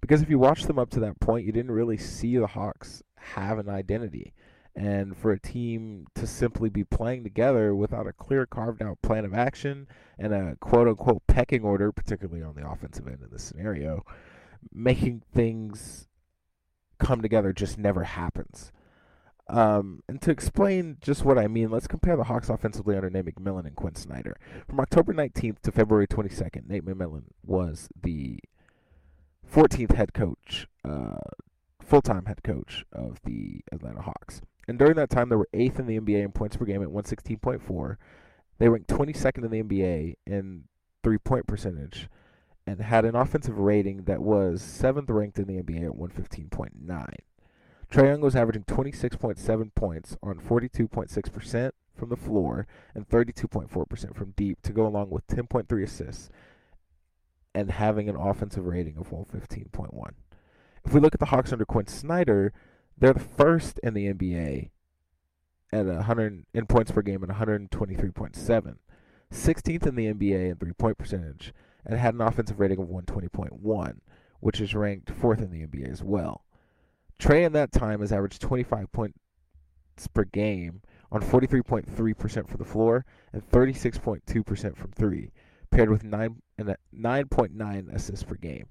Because 0.00 0.22
if 0.22 0.30
you 0.30 0.38
watch 0.38 0.64
them 0.64 0.78
up 0.78 0.90
to 0.90 1.00
that 1.00 1.20
point, 1.20 1.44
you 1.44 1.52
didn't 1.52 1.72
really 1.72 1.98
see 1.98 2.36
the 2.36 2.46
Hawks 2.46 3.02
have 3.16 3.58
an 3.58 3.68
identity. 3.68 4.32
And 4.74 5.16
for 5.16 5.32
a 5.32 5.38
team 5.38 6.06
to 6.14 6.26
simply 6.26 6.70
be 6.70 6.84
playing 6.84 7.24
together 7.24 7.74
without 7.74 8.06
a 8.06 8.12
clear 8.12 8.46
carved 8.46 8.82
out 8.82 9.02
plan 9.02 9.24
of 9.24 9.34
action 9.34 9.88
and 10.18 10.32
a 10.32 10.56
quote 10.60 10.88
unquote 10.88 11.26
pecking 11.26 11.64
order, 11.64 11.92
particularly 11.92 12.42
on 12.42 12.54
the 12.54 12.68
offensive 12.68 13.06
end 13.06 13.22
of 13.22 13.30
the 13.30 13.38
scenario, 13.38 14.04
making 14.72 15.22
things 15.34 16.08
come 16.98 17.20
together 17.20 17.52
just 17.52 17.78
never 17.78 18.04
happens. 18.04 18.72
Um, 19.50 20.04
and 20.08 20.22
to 20.22 20.30
explain 20.30 20.98
just 21.00 21.24
what 21.24 21.36
I 21.36 21.48
mean, 21.48 21.70
let's 21.70 21.88
compare 21.88 22.16
the 22.16 22.24
Hawks 22.24 22.48
offensively 22.48 22.94
under 22.94 23.10
Nate 23.10 23.24
McMillan 23.24 23.66
and 23.66 23.74
Quin 23.74 23.96
Snyder. 23.96 24.36
From 24.68 24.78
October 24.78 25.12
19th 25.12 25.60
to 25.62 25.72
February 25.72 26.06
22nd, 26.06 26.68
Nate 26.68 26.84
McMillan 26.84 27.24
was 27.44 27.88
the 28.00 28.38
14th 29.52 29.92
head 29.96 30.14
coach, 30.14 30.68
uh, 30.88 31.16
full 31.82 32.00
time 32.00 32.26
head 32.26 32.44
coach 32.44 32.84
of 32.92 33.18
the 33.24 33.62
Atlanta 33.72 34.02
Hawks. 34.02 34.40
And 34.68 34.78
during 34.78 34.94
that 34.94 35.10
time, 35.10 35.30
they 35.30 35.36
were 35.36 35.48
eighth 35.52 35.80
in 35.80 35.86
the 35.86 35.98
NBA 35.98 36.22
in 36.22 36.30
points 36.30 36.56
per 36.56 36.64
game 36.64 36.82
at 36.82 36.88
116.4. 36.88 37.96
They 38.58 38.68
ranked 38.68 38.88
22nd 38.88 39.44
in 39.44 39.50
the 39.50 39.62
NBA 39.64 40.14
in 40.28 40.64
three 41.02 41.18
point 41.18 41.48
percentage 41.48 42.08
and 42.68 42.80
had 42.80 43.04
an 43.04 43.16
offensive 43.16 43.58
rating 43.58 44.04
that 44.04 44.22
was 44.22 44.62
seventh 44.62 45.10
ranked 45.10 45.40
in 45.40 45.48
the 45.48 45.60
NBA 45.60 45.86
at 45.86 45.96
115.9. 45.96 47.14
Trae 47.90 48.06
Young 48.06 48.20
was 48.20 48.36
averaging 48.36 48.64
26.7 48.64 49.74
points 49.74 50.16
on 50.22 50.38
42.6% 50.38 51.72
from 51.96 52.08
the 52.08 52.16
floor 52.16 52.68
and 52.94 53.08
32.4% 53.08 54.14
from 54.14 54.30
deep 54.36 54.62
to 54.62 54.72
go 54.72 54.86
along 54.86 55.10
with 55.10 55.26
10.3 55.26 55.82
assists 55.82 56.30
and 57.52 57.72
having 57.72 58.08
an 58.08 58.14
offensive 58.14 58.64
rating 58.64 58.96
of 58.96 59.10
115.1. 59.10 60.10
If 60.84 60.94
we 60.94 61.00
look 61.00 61.14
at 61.14 61.20
the 61.20 61.26
Hawks 61.26 61.52
under 61.52 61.64
Quin 61.64 61.88
Snyder, 61.88 62.52
they're 62.96 63.12
the 63.12 63.20
first 63.20 63.80
in 63.82 63.94
the 63.94 64.12
NBA 64.12 64.70
at 65.72 65.86
100 65.86 66.46
in 66.54 66.66
points 66.66 66.92
per 66.92 67.02
game 67.02 67.24
at 67.24 67.28
123.7, 67.28 68.76
16th 69.32 69.86
in 69.86 69.94
the 69.96 70.06
NBA 70.06 70.50
in 70.50 70.56
three-point 70.56 70.96
percentage, 70.96 71.52
and 71.84 71.98
had 71.98 72.14
an 72.14 72.20
offensive 72.20 72.60
rating 72.60 72.78
of 72.78 72.88
120.1, 72.88 73.96
which 74.38 74.60
is 74.60 74.74
ranked 74.74 75.10
fourth 75.10 75.40
in 75.40 75.50
the 75.50 75.66
NBA 75.66 75.90
as 75.90 76.04
well. 76.04 76.44
Trae 77.20 77.44
in 77.44 77.52
that 77.52 77.70
time 77.70 78.00
has 78.00 78.12
averaged 78.12 78.40
25 78.40 78.90
points 78.92 79.18
per 80.14 80.24
game 80.24 80.80
on 81.12 81.20
43.3% 81.20 82.48
for 82.48 82.56
the 82.56 82.64
floor 82.64 83.04
and 83.32 83.46
36.2% 83.50 84.76
from 84.76 84.90
three, 84.92 85.30
paired 85.70 85.90
with 85.90 86.02
9 86.02 86.40
and 86.56 86.76
9.9 86.96 87.94
assists 87.94 88.24
per 88.24 88.36
game. 88.36 88.66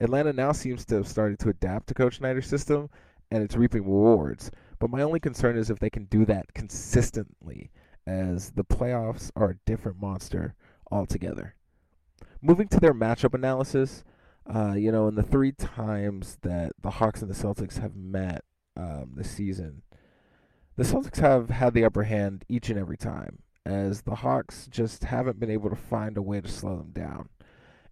Atlanta 0.00 0.32
now 0.32 0.50
seems 0.50 0.84
to 0.86 0.96
have 0.96 1.06
started 1.06 1.38
to 1.38 1.50
adapt 1.50 1.86
to 1.86 1.94
Coach 1.94 2.16
Snyder's 2.16 2.46
system, 2.46 2.90
and 3.30 3.42
it's 3.42 3.56
reaping 3.56 3.82
rewards. 3.82 4.50
But 4.80 4.90
my 4.90 5.02
only 5.02 5.20
concern 5.20 5.56
is 5.56 5.70
if 5.70 5.78
they 5.78 5.90
can 5.90 6.06
do 6.06 6.24
that 6.24 6.52
consistently, 6.54 7.70
as 8.06 8.50
the 8.52 8.64
playoffs 8.64 9.30
are 9.36 9.50
a 9.50 9.58
different 9.66 10.00
monster 10.00 10.54
altogether. 10.90 11.54
Moving 12.42 12.66
to 12.68 12.80
their 12.80 12.94
matchup 12.94 13.34
analysis, 13.34 14.02
uh, 14.46 14.74
you 14.74 14.90
know, 14.90 15.08
in 15.08 15.14
the 15.14 15.22
three 15.22 15.52
times 15.52 16.38
that 16.42 16.72
the 16.80 16.90
Hawks 16.90 17.22
and 17.22 17.30
the 17.30 17.34
Celtics 17.34 17.78
have 17.78 17.94
met 17.94 18.44
um, 18.76 19.12
this 19.14 19.30
season, 19.30 19.82
the 20.76 20.84
Celtics 20.84 21.18
have 21.18 21.50
had 21.50 21.74
the 21.74 21.84
upper 21.84 22.04
hand 22.04 22.44
each 22.48 22.70
and 22.70 22.78
every 22.78 22.96
time, 22.96 23.40
as 23.66 24.02
the 24.02 24.16
Hawks 24.16 24.66
just 24.70 25.04
haven't 25.04 25.38
been 25.38 25.50
able 25.50 25.70
to 25.70 25.76
find 25.76 26.16
a 26.16 26.22
way 26.22 26.40
to 26.40 26.48
slow 26.48 26.76
them 26.76 26.90
down. 26.92 27.28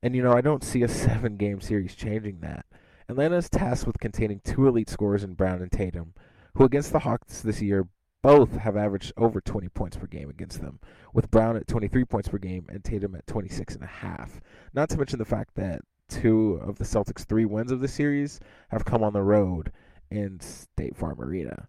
And, 0.02 0.14
you 0.14 0.22
know, 0.22 0.32
I 0.32 0.40
don't 0.40 0.64
see 0.64 0.82
a 0.82 0.88
seven 0.88 1.36
game 1.36 1.60
series 1.60 1.94
changing 1.94 2.40
that. 2.40 2.66
Atlanta 3.08 3.36
is 3.36 3.48
tasked 3.48 3.86
with 3.86 4.00
containing 4.00 4.40
two 4.44 4.68
elite 4.68 4.90
scorers 4.90 5.24
in 5.24 5.34
Brown 5.34 5.62
and 5.62 5.72
Tatum, 5.72 6.14
who 6.54 6.64
against 6.64 6.92
the 6.92 7.00
Hawks 7.00 7.40
this 7.40 7.62
year 7.62 7.88
both 8.22 8.56
have 8.56 8.76
averaged 8.76 9.12
over 9.16 9.40
20 9.40 9.68
points 9.68 9.96
per 9.96 10.06
game 10.06 10.28
against 10.28 10.60
them, 10.60 10.80
with 11.14 11.30
Brown 11.30 11.56
at 11.56 11.68
23 11.68 12.04
points 12.04 12.28
per 12.28 12.38
game 12.38 12.66
and 12.68 12.84
Tatum 12.84 13.14
at 13.14 13.26
26 13.26 13.76
and 13.76 13.84
a 13.84 13.86
half. 13.86 14.40
Not 14.74 14.88
to 14.90 14.98
mention 14.98 15.18
the 15.18 15.24
fact 15.24 15.54
that 15.54 15.82
two 16.08 16.60
of 16.62 16.78
the 16.78 16.84
Celtics' 16.84 17.24
three 17.24 17.44
wins 17.44 17.72
of 17.72 17.80
the 17.80 17.88
series 17.88 18.40
have 18.68 18.84
come 18.84 19.02
on 19.02 19.12
the 19.12 19.22
road 19.22 19.72
in 20.10 20.40
State 20.40 20.96
Farm 20.96 21.20
Arena. 21.20 21.68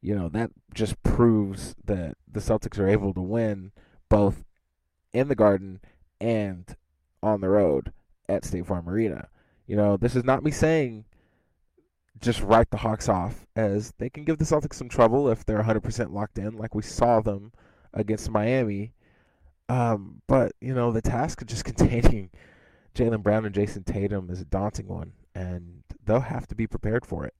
You 0.00 0.14
know, 0.14 0.28
that 0.30 0.50
just 0.74 1.02
proves 1.02 1.74
that 1.84 2.16
the 2.30 2.40
Celtics 2.40 2.78
are 2.78 2.88
able 2.88 3.14
to 3.14 3.20
win 3.20 3.72
both 4.08 4.44
in 5.12 5.28
the 5.28 5.34
Garden 5.34 5.80
and 6.20 6.76
on 7.22 7.40
the 7.40 7.48
road 7.48 7.92
at 8.28 8.44
State 8.44 8.66
Farm 8.66 8.88
Arena. 8.88 9.28
You 9.66 9.76
know, 9.76 9.96
this 9.96 10.14
is 10.14 10.24
not 10.24 10.42
me 10.42 10.50
saying 10.50 11.04
just 12.20 12.42
write 12.42 12.70
the 12.70 12.78
Hawks 12.78 13.08
off, 13.08 13.46
as 13.56 13.92
they 13.98 14.08
can 14.08 14.24
give 14.24 14.38
the 14.38 14.44
Celtics 14.44 14.74
some 14.74 14.88
trouble 14.88 15.28
if 15.28 15.44
they're 15.44 15.62
100% 15.62 16.12
locked 16.12 16.38
in, 16.38 16.56
like 16.56 16.74
we 16.74 16.82
saw 16.82 17.20
them 17.20 17.52
against 17.92 18.30
Miami. 18.30 18.92
Um, 19.68 20.22
but, 20.26 20.52
you 20.60 20.74
know, 20.74 20.92
the 20.92 21.02
task 21.02 21.40
of 21.42 21.48
just 21.48 21.64
containing 21.64 22.30
Jaylen 22.94 23.22
Brown 23.22 23.44
and 23.44 23.54
Jayson 23.54 23.84
Tatum 23.84 24.30
is 24.30 24.40
a 24.40 24.44
daunting 24.44 24.86
one, 24.86 25.12
and 25.34 25.82
they'll 26.04 26.20
have 26.20 26.46
to 26.46 26.54
be 26.54 26.66
prepared 26.66 27.04
for 27.04 27.24
it. 27.24 27.34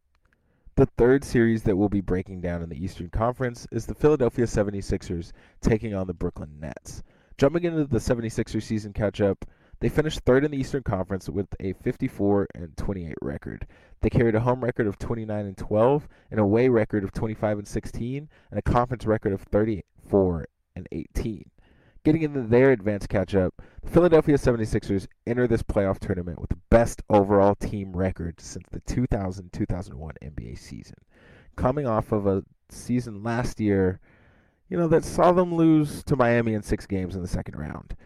The 0.75 0.87
third 0.87 1.23
series 1.23 1.62
that 1.62 1.76
we'll 1.76 1.88
be 1.88 2.00
breaking 2.00 2.40
down 2.40 2.61
in 2.61 2.68
the 2.68 2.84
Eastern 2.84 3.08
Conference 3.08 3.64
is 3.70 3.87
the 3.87 3.94
Philadelphia 3.94 4.46
76ers 4.46 5.30
taking 5.61 5.94
on 5.94 6.08
the 6.08 6.12
Brooklyn 6.12 6.58
Nets. 6.58 7.04
Jumping 7.38 7.62
into 7.62 7.84
the 7.84 7.99
76ers 7.99 8.64
season 8.64 8.92
catch 8.92 9.20
up, 9.20 9.44
they 9.78 9.88
finished 9.88 10.20
third 10.20 10.44
in 10.44 10.50
the 10.50 10.58
Eastern 10.58 10.82
Conference 10.82 11.28
with 11.28 11.46
a 11.61 11.75
54 11.75 12.49
and 12.56 12.76
28 12.76 13.14
record. 13.23 13.66
They 14.00 14.11
carried 14.11 14.34
a 14.34 14.40
home 14.40 14.64
record 14.64 14.88
of 14.88 14.99
29 14.99 15.46
and 15.46 15.56
12, 15.56 16.08
an 16.32 16.40
away 16.40 16.68
record 16.68 17.04
of 17.04 17.12
25 17.12 17.58
and 17.58 17.68
16, 17.68 18.28
and 18.50 18.58
a 18.58 18.62
conference 18.62 19.06
record 19.06 19.32
of 19.32 19.42
34 19.42 20.49
and 20.75 20.88
18. 20.90 21.44
Getting 22.04 22.20
into 22.20 22.42
their 22.42 22.70
advanced 22.70 23.08
catch 23.08 23.34
up, 23.34 23.62
the 23.82 23.90
Philadelphia 23.90 24.37
76ers 24.37 25.06
enter 25.26 25.46
this 25.46 25.62
playoff 25.62 25.99
tournament 25.99 26.38
with 26.38 26.50
the 26.50 26.58
best 26.68 27.00
overall 27.08 27.54
team 27.54 27.96
record 27.96 28.42
since 28.42 28.66
the 28.70 28.80
2000 28.80 29.50
2001 29.50 30.14
NBA 30.23 30.58
season. 30.58 30.96
Coming 31.56 31.87
off 31.87 32.12
of 32.12 32.26
a 32.26 32.44
season 32.68 33.23
last 33.23 33.58
year, 33.58 34.00
you 34.68 34.76
know, 34.76 34.87
that 34.88 35.02
saw 35.02 35.32
them 35.32 35.54
lose 35.54 36.04
to 36.04 36.14
Miami 36.14 36.52
in 36.52 36.62
six 36.62 36.84
games 36.84 37.16
in 37.16 37.23
the 37.23 37.28
second 37.28 37.56
round. 37.56 37.96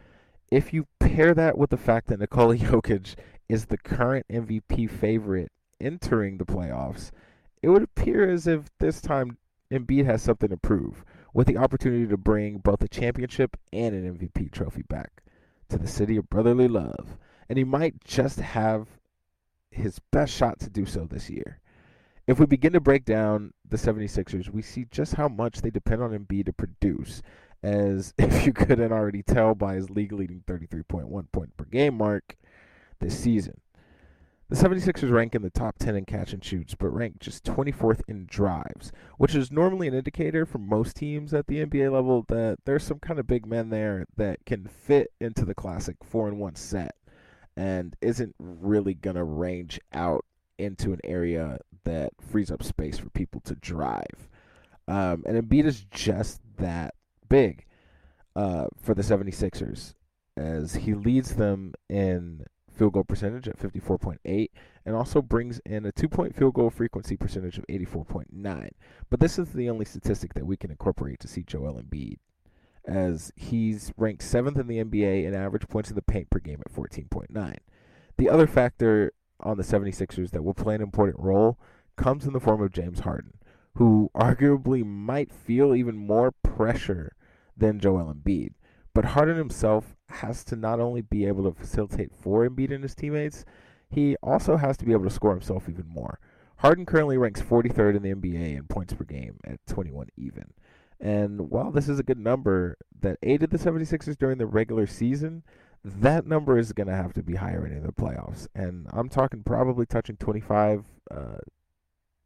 If 0.48 0.72
you 0.72 0.86
pair 1.00 1.34
that 1.34 1.58
with 1.58 1.70
the 1.70 1.76
fact 1.76 2.06
that 2.06 2.20
Nikola 2.20 2.56
Jokic 2.56 3.16
is 3.48 3.66
the 3.66 3.78
current 3.78 4.26
MVP 4.30 4.88
favorite 4.88 5.50
entering 5.80 6.38
the 6.38 6.46
playoffs, 6.46 7.10
it 7.62 7.68
would 7.68 7.82
appear 7.82 8.30
as 8.30 8.46
if 8.46 8.70
this 8.78 9.00
time 9.00 9.38
Embiid 9.72 10.04
has 10.04 10.22
something 10.22 10.50
to 10.50 10.56
prove 10.56 11.04
with 11.38 11.46
the 11.46 11.56
opportunity 11.56 12.04
to 12.04 12.16
bring 12.16 12.58
both 12.58 12.82
a 12.82 12.88
championship 12.88 13.56
and 13.72 13.94
an 13.94 14.18
MVP 14.18 14.50
trophy 14.50 14.82
back 14.82 15.22
to 15.68 15.78
the 15.78 15.86
city 15.86 16.16
of 16.16 16.28
brotherly 16.28 16.66
love. 16.66 17.16
And 17.48 17.56
he 17.56 17.62
might 17.62 18.02
just 18.02 18.40
have 18.40 18.88
his 19.70 20.00
best 20.10 20.34
shot 20.34 20.58
to 20.58 20.68
do 20.68 20.84
so 20.84 21.04
this 21.04 21.30
year. 21.30 21.60
If 22.26 22.40
we 22.40 22.46
begin 22.46 22.72
to 22.72 22.80
break 22.80 23.04
down 23.04 23.52
the 23.64 23.76
76ers, 23.76 24.50
we 24.50 24.62
see 24.62 24.86
just 24.90 25.14
how 25.14 25.28
much 25.28 25.60
they 25.60 25.70
depend 25.70 26.02
on 26.02 26.10
Embiid 26.10 26.46
to 26.46 26.52
produce, 26.52 27.22
as 27.62 28.14
if 28.18 28.44
you 28.44 28.52
couldn't 28.52 28.90
already 28.90 29.22
tell 29.22 29.54
by 29.54 29.76
his 29.76 29.90
league 29.90 30.12
leading 30.12 30.42
33.1 30.44 31.30
point 31.30 31.56
per 31.56 31.66
game 31.66 31.96
mark 31.96 32.34
this 32.98 33.16
season. 33.16 33.60
The 34.50 34.56
76ers 34.56 35.10
rank 35.10 35.34
in 35.34 35.42
the 35.42 35.50
top 35.50 35.78
10 35.78 35.94
in 35.94 36.06
catch 36.06 36.32
and 36.32 36.42
shoots, 36.42 36.74
but 36.74 36.88
rank 36.88 37.18
just 37.20 37.44
24th 37.44 38.00
in 38.08 38.24
drives, 38.24 38.92
which 39.18 39.34
is 39.34 39.52
normally 39.52 39.88
an 39.88 39.94
indicator 39.94 40.46
for 40.46 40.56
most 40.56 40.96
teams 40.96 41.34
at 41.34 41.48
the 41.48 41.66
NBA 41.66 41.92
level 41.92 42.24
that 42.28 42.60
there's 42.64 42.82
some 42.82 42.98
kind 42.98 43.20
of 43.20 43.26
big 43.26 43.44
men 43.44 43.68
there 43.68 44.06
that 44.16 44.46
can 44.46 44.64
fit 44.66 45.12
into 45.20 45.44
the 45.44 45.54
classic 45.54 45.96
4 46.02 46.28
and 46.28 46.38
1 46.38 46.54
set 46.54 46.94
and 47.58 47.94
isn't 48.00 48.34
really 48.38 48.94
going 48.94 49.16
to 49.16 49.24
range 49.24 49.78
out 49.92 50.24
into 50.56 50.94
an 50.94 51.00
area 51.04 51.58
that 51.84 52.14
frees 52.18 52.50
up 52.50 52.62
space 52.62 52.96
for 52.96 53.10
people 53.10 53.42
to 53.42 53.54
drive. 53.56 54.30
Um, 54.86 55.24
and 55.26 55.36
Embiid 55.36 55.66
is 55.66 55.84
just 55.90 56.40
that 56.56 56.94
big 57.28 57.66
uh, 58.34 58.68
for 58.80 58.94
the 58.94 59.02
76ers 59.02 59.92
as 60.38 60.74
he 60.74 60.94
leads 60.94 61.34
them 61.34 61.74
in 61.90 62.46
field 62.78 62.92
goal 62.92 63.04
percentage 63.04 63.48
at 63.48 63.58
54.8 63.58 64.50
and 64.86 64.94
also 64.94 65.20
brings 65.20 65.60
in 65.66 65.84
a 65.84 65.92
two 65.92 66.08
point 66.08 66.34
field 66.34 66.54
goal 66.54 66.70
frequency 66.70 67.16
percentage 67.16 67.58
of 67.58 67.66
84.9. 67.66 68.70
But 69.10 69.20
this 69.20 69.38
is 69.38 69.52
the 69.52 69.68
only 69.68 69.84
statistic 69.84 70.34
that 70.34 70.46
we 70.46 70.56
can 70.56 70.70
incorporate 70.70 71.20
to 71.20 71.28
see 71.28 71.42
Joel 71.42 71.82
Embiid, 71.82 72.18
as 72.86 73.32
he's 73.36 73.92
ranked 73.96 74.22
seventh 74.22 74.58
in 74.58 74.68
the 74.68 74.82
NBA 74.82 75.26
in 75.26 75.34
average 75.34 75.68
points 75.68 75.90
in 75.90 75.96
the 75.96 76.02
paint 76.02 76.30
per 76.30 76.38
game 76.38 76.60
at 76.64 76.72
14.9. 76.72 77.56
The 78.16 78.28
other 78.28 78.46
factor 78.46 79.12
on 79.40 79.56
the 79.56 79.62
76ers 79.62 80.30
that 80.30 80.42
will 80.42 80.54
play 80.54 80.74
an 80.74 80.82
important 80.82 81.20
role 81.20 81.58
comes 81.96 82.26
in 82.26 82.32
the 82.32 82.40
form 82.40 82.62
of 82.62 82.72
James 82.72 83.00
Harden, 83.00 83.34
who 83.74 84.10
arguably 84.14 84.84
might 84.84 85.32
feel 85.32 85.74
even 85.74 85.96
more 85.96 86.32
pressure 86.32 87.14
than 87.56 87.80
Joel 87.80 88.14
Embiid. 88.14 88.54
But 88.94 89.06
Harden 89.06 89.36
himself 89.36 89.94
has 90.08 90.44
to 90.44 90.56
not 90.56 90.80
only 90.80 91.02
be 91.02 91.26
able 91.26 91.44
to 91.44 91.58
facilitate 91.58 92.10
for 92.14 92.48
Embiid 92.48 92.72
and 92.72 92.82
his 92.82 92.94
teammates, 92.94 93.44
he 93.90 94.16
also 94.22 94.56
has 94.56 94.76
to 94.78 94.84
be 94.84 94.92
able 94.92 95.04
to 95.04 95.10
score 95.10 95.32
himself 95.32 95.68
even 95.68 95.86
more. 95.86 96.18
Harden 96.56 96.86
currently 96.86 97.16
ranks 97.16 97.40
43rd 97.40 97.96
in 97.96 98.02
the 98.02 98.14
NBA 98.14 98.56
in 98.56 98.64
points 98.64 98.92
per 98.92 99.04
game 99.04 99.38
at 99.44 99.64
21 99.66 100.08
even. 100.16 100.52
And 101.00 101.50
while 101.50 101.70
this 101.70 101.88
is 101.88 101.98
a 101.98 102.02
good 102.02 102.18
number 102.18 102.76
that 103.00 103.18
aided 103.22 103.50
the 103.50 103.58
76ers 103.58 104.18
during 104.18 104.38
the 104.38 104.46
regular 104.46 104.86
season, 104.86 105.44
that 105.84 106.26
number 106.26 106.58
is 106.58 106.72
going 106.72 106.88
to 106.88 106.96
have 106.96 107.12
to 107.14 107.22
be 107.22 107.36
higher 107.36 107.64
in 107.64 107.84
the 107.84 107.92
playoffs. 107.92 108.48
And 108.54 108.88
I'm 108.92 109.08
talking 109.08 109.44
probably 109.44 109.86
touching 109.86 110.16
25, 110.16 110.84
uh, 111.10 111.38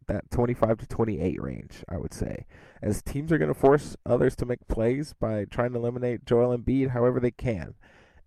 that 0.06 0.30
25 0.30 0.78
to 0.78 0.86
28 0.86 1.42
range, 1.42 1.84
I 1.88 1.96
would 1.96 2.12
say. 2.12 2.46
As 2.80 3.02
teams 3.02 3.32
are 3.32 3.38
going 3.38 3.52
to 3.52 3.58
force 3.58 3.96
others 4.06 4.36
to 4.36 4.46
make 4.46 4.66
plays 4.68 5.14
by 5.18 5.44
trying 5.44 5.72
to 5.72 5.78
eliminate 5.78 6.24
Joel 6.24 6.56
Embiid 6.56 6.90
however 6.90 7.20
they 7.20 7.30
can. 7.30 7.74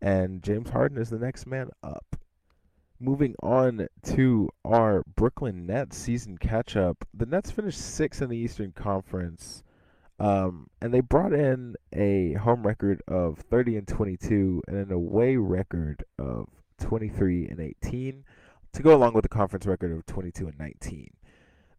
And 0.02 0.44
James 0.44 0.70
Harden 0.70 0.98
is 0.98 1.10
the 1.10 1.20
next 1.20 1.46
man 1.48 1.70
up. 1.84 2.16
Moving 3.00 3.36
on 3.44 3.88
to 4.04 4.50
our 4.64 5.04
Brooklyn 5.16 5.66
Nets 5.66 5.98
season 5.98 6.38
catch 6.38 6.76
up. 6.76 7.06
The 7.14 7.26
Nets 7.26 7.52
finished 7.52 7.82
sixth 7.82 8.22
in 8.22 8.30
the 8.30 8.38
Eastern 8.38 8.72
Conference. 8.72 9.64
Um, 10.18 10.68
and 10.82 10.94
they 10.94 11.02
brought 11.02 11.34
in 11.34 11.76
a 11.92 12.34
home 12.34 12.66
record 12.66 13.02
of 13.08 13.40
30 13.40 13.78
and 13.78 13.88
22 13.88 14.64
and 14.68 14.78
an 14.78 14.92
away 14.92 15.36
record 15.36 16.06
of 16.18 16.48
23 16.80 17.48
and 17.48 17.60
18 17.60 18.24
to 18.76 18.84
go 18.84 18.96
along 18.96 19.14
with 19.14 19.24
the 19.24 19.30
conference 19.30 19.66
record 19.66 19.92
of 19.92 20.06
22 20.06 20.48
and 20.48 20.60
19. 20.60 21.10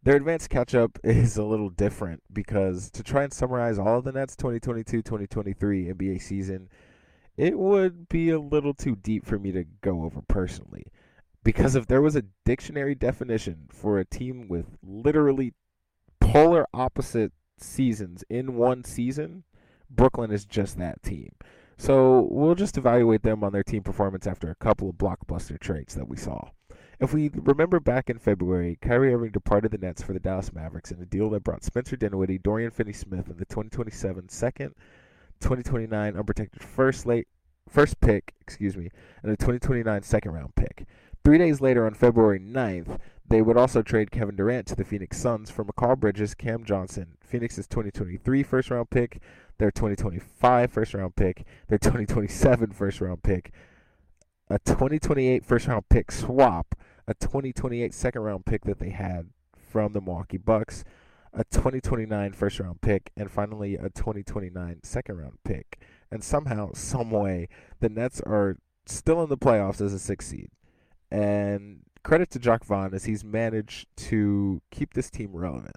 Their 0.07 0.15
advanced 0.15 0.49
catch 0.49 0.73
up 0.73 0.97
is 1.03 1.35
a 1.35 1.43
little 1.43 1.69
different 1.69 2.23
because 2.31 2.89
to 2.91 3.03
try 3.03 3.23
and 3.23 3.33
summarize 3.33 3.77
all 3.77 3.97
of 3.97 4.05
the 4.05 4.13
Nets 4.13 4.37
2022 4.37 5.01
2023 5.01 5.87
NBA 5.87 6.21
season, 6.21 6.69
it 7.35 7.59
would 7.59 8.07
be 8.07 8.29
a 8.29 8.39
little 8.39 8.73
too 8.73 8.95
deep 8.95 9.25
for 9.25 9.37
me 9.37 9.51
to 9.51 9.65
go 9.81 10.03
over 10.03 10.21
personally. 10.21 10.85
Because 11.43 11.75
if 11.75 11.87
there 11.87 12.01
was 12.01 12.15
a 12.15 12.23
dictionary 12.45 12.95
definition 12.95 13.67
for 13.69 13.99
a 13.99 14.05
team 14.05 14.47
with 14.47 14.77
literally 14.81 15.53
polar 16.21 16.65
opposite 16.73 17.33
seasons 17.57 18.23
in 18.29 18.55
one 18.55 18.85
season, 18.85 19.43
Brooklyn 19.89 20.31
is 20.31 20.45
just 20.45 20.77
that 20.77 21.03
team. 21.03 21.33
So 21.77 22.29
we'll 22.31 22.55
just 22.55 22.77
evaluate 22.77 23.23
them 23.23 23.43
on 23.43 23.51
their 23.51 23.61
team 23.61 23.83
performance 23.83 24.25
after 24.25 24.49
a 24.49 24.55
couple 24.55 24.89
of 24.89 24.95
blockbuster 24.95 25.59
trades 25.59 25.95
that 25.95 26.07
we 26.07 26.15
saw. 26.15 26.51
If 26.99 27.13
we 27.13 27.29
remember 27.31 27.79
back 27.79 28.09
in 28.09 28.17
February, 28.17 28.79
Kyrie 28.81 29.13
Irving 29.13 29.29
departed 29.29 29.71
the 29.71 29.77
Nets 29.77 30.01
for 30.01 30.13
the 30.13 30.19
Dallas 30.19 30.51
Mavericks 30.51 30.91
in 30.91 30.99
a 30.99 31.05
deal 31.05 31.29
that 31.29 31.43
brought 31.43 31.63
Spencer 31.63 31.95
Dinwiddie, 31.95 32.39
Dorian 32.39 32.71
Finney-Smith, 32.71 33.27
and 33.27 33.37
the 33.37 33.45
2027 33.45 34.29
second, 34.29 34.73
2029 35.39 36.17
unprotected 36.17 36.63
first 36.63 37.05
late 37.05 37.27
first 37.69 37.99
pick, 37.99 38.33
excuse 38.41 38.75
me, 38.75 38.89
and 39.21 39.31
the 39.31 39.37
2029 39.37 40.01
second 40.01 40.31
round 40.31 40.55
pick. 40.55 40.87
Three 41.23 41.37
days 41.37 41.61
later, 41.61 41.85
on 41.85 41.93
February 41.93 42.39
9th, 42.39 42.99
they 43.27 43.43
would 43.43 43.57
also 43.57 43.83
trade 43.83 44.09
Kevin 44.09 44.35
Durant 44.35 44.65
to 44.67 44.75
the 44.75 44.85
Phoenix 44.85 45.17
Suns 45.19 45.51
for 45.51 45.63
Mikal 45.63 45.99
Bridges, 45.99 46.33
Cam 46.33 46.63
Johnson, 46.63 47.17
Phoenix's 47.21 47.67
2023 47.67 48.41
first 48.41 48.71
round 48.71 48.89
pick, 48.89 49.21
their 49.59 49.69
2025 49.69 50.71
first 50.71 50.95
round 50.95 51.15
pick, 51.15 51.45
their 51.67 51.77
2027 51.77 52.71
first 52.71 53.01
round 53.01 53.21
pick, 53.21 53.51
a 54.49 54.57
2028 54.59 55.45
first 55.45 55.67
round 55.67 55.89
pick 55.89 56.11
swap, 56.11 56.73
a 57.07 57.13
2028 57.13 57.93
second 57.93 58.21
round 58.21 58.45
pick 58.45 58.65
that 58.65 58.79
they 58.79 58.89
had 58.89 59.29
from 59.57 59.93
the 59.93 60.01
Milwaukee 60.01 60.37
Bucks, 60.37 60.83
a 61.33 61.43
2029 61.45 62.33
first 62.33 62.59
round 62.59 62.81
pick, 62.81 63.11
and 63.15 63.31
finally 63.31 63.75
a 63.75 63.89
2029 63.89 64.79
second 64.83 65.17
round 65.17 65.37
pick. 65.43 65.79
And 66.11 66.23
somehow, 66.23 66.71
some 66.73 67.11
way, 67.11 67.49
the 67.79 67.89
Nets 67.89 68.21
are 68.21 68.57
still 68.85 69.21
in 69.23 69.29
the 69.29 69.37
playoffs 69.37 69.81
as 69.81 69.93
a 69.93 69.99
six 69.99 70.27
seed. 70.27 70.49
And 71.11 71.81
credit 72.03 72.29
to 72.31 72.39
Jacque 72.39 72.65
Vaughn 72.65 72.93
as 72.93 73.05
he's 73.05 73.23
managed 73.23 73.87
to 73.97 74.61
keep 74.71 74.93
this 74.93 75.09
team 75.09 75.31
relevant. 75.33 75.75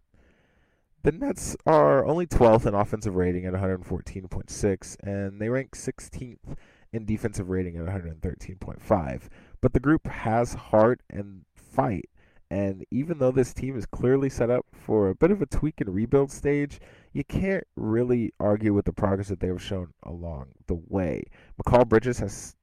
The 1.03 1.13
Nets 1.13 1.57
are 1.67 2.05
only 2.05 2.27
12th 2.27 2.67
in 2.67 2.75
offensive 2.75 3.17
rating 3.17 3.47
at 3.47 3.55
114.6, 3.55 4.97
and 5.03 5.41
they 5.41 5.49
rank 5.49 5.75
16th 5.75 6.57
in 6.93 7.05
defensive 7.05 7.51
rating 7.51 7.77
at 7.77 7.87
113.5. 7.87 9.23
But 9.61 9.73
the 9.73 9.81
group 9.81 10.07
has 10.07 10.55
heart 10.55 11.01
and 11.11 11.45
fight. 11.55 12.09
And 12.51 12.85
even 12.91 13.19
though 13.19 13.31
this 13.31 13.55
team 13.55 13.77
is 13.77 13.87
clearly 13.87 14.29
set 14.29 14.51
up 14.51 14.67
for 14.73 15.09
a 15.09 15.15
bit 15.15 15.31
of 15.31 15.41
a 15.41 15.47
tweak 15.47 15.81
and 15.81 15.95
rebuild 15.95 16.33
stage, 16.33 16.81
you 17.13 17.23
can't 17.23 17.65
really 17.77 18.33
argue 18.41 18.75
with 18.75 18.87
the 18.87 18.93
progress 18.93 19.29
that 19.29 19.39
they 19.39 19.47
have 19.47 19.63
shown 19.63 19.93
along 20.03 20.49
the 20.67 20.81
way. 20.89 21.25
Mikal 21.63 21.89
Bridges 21.89 22.19
has 22.19 22.57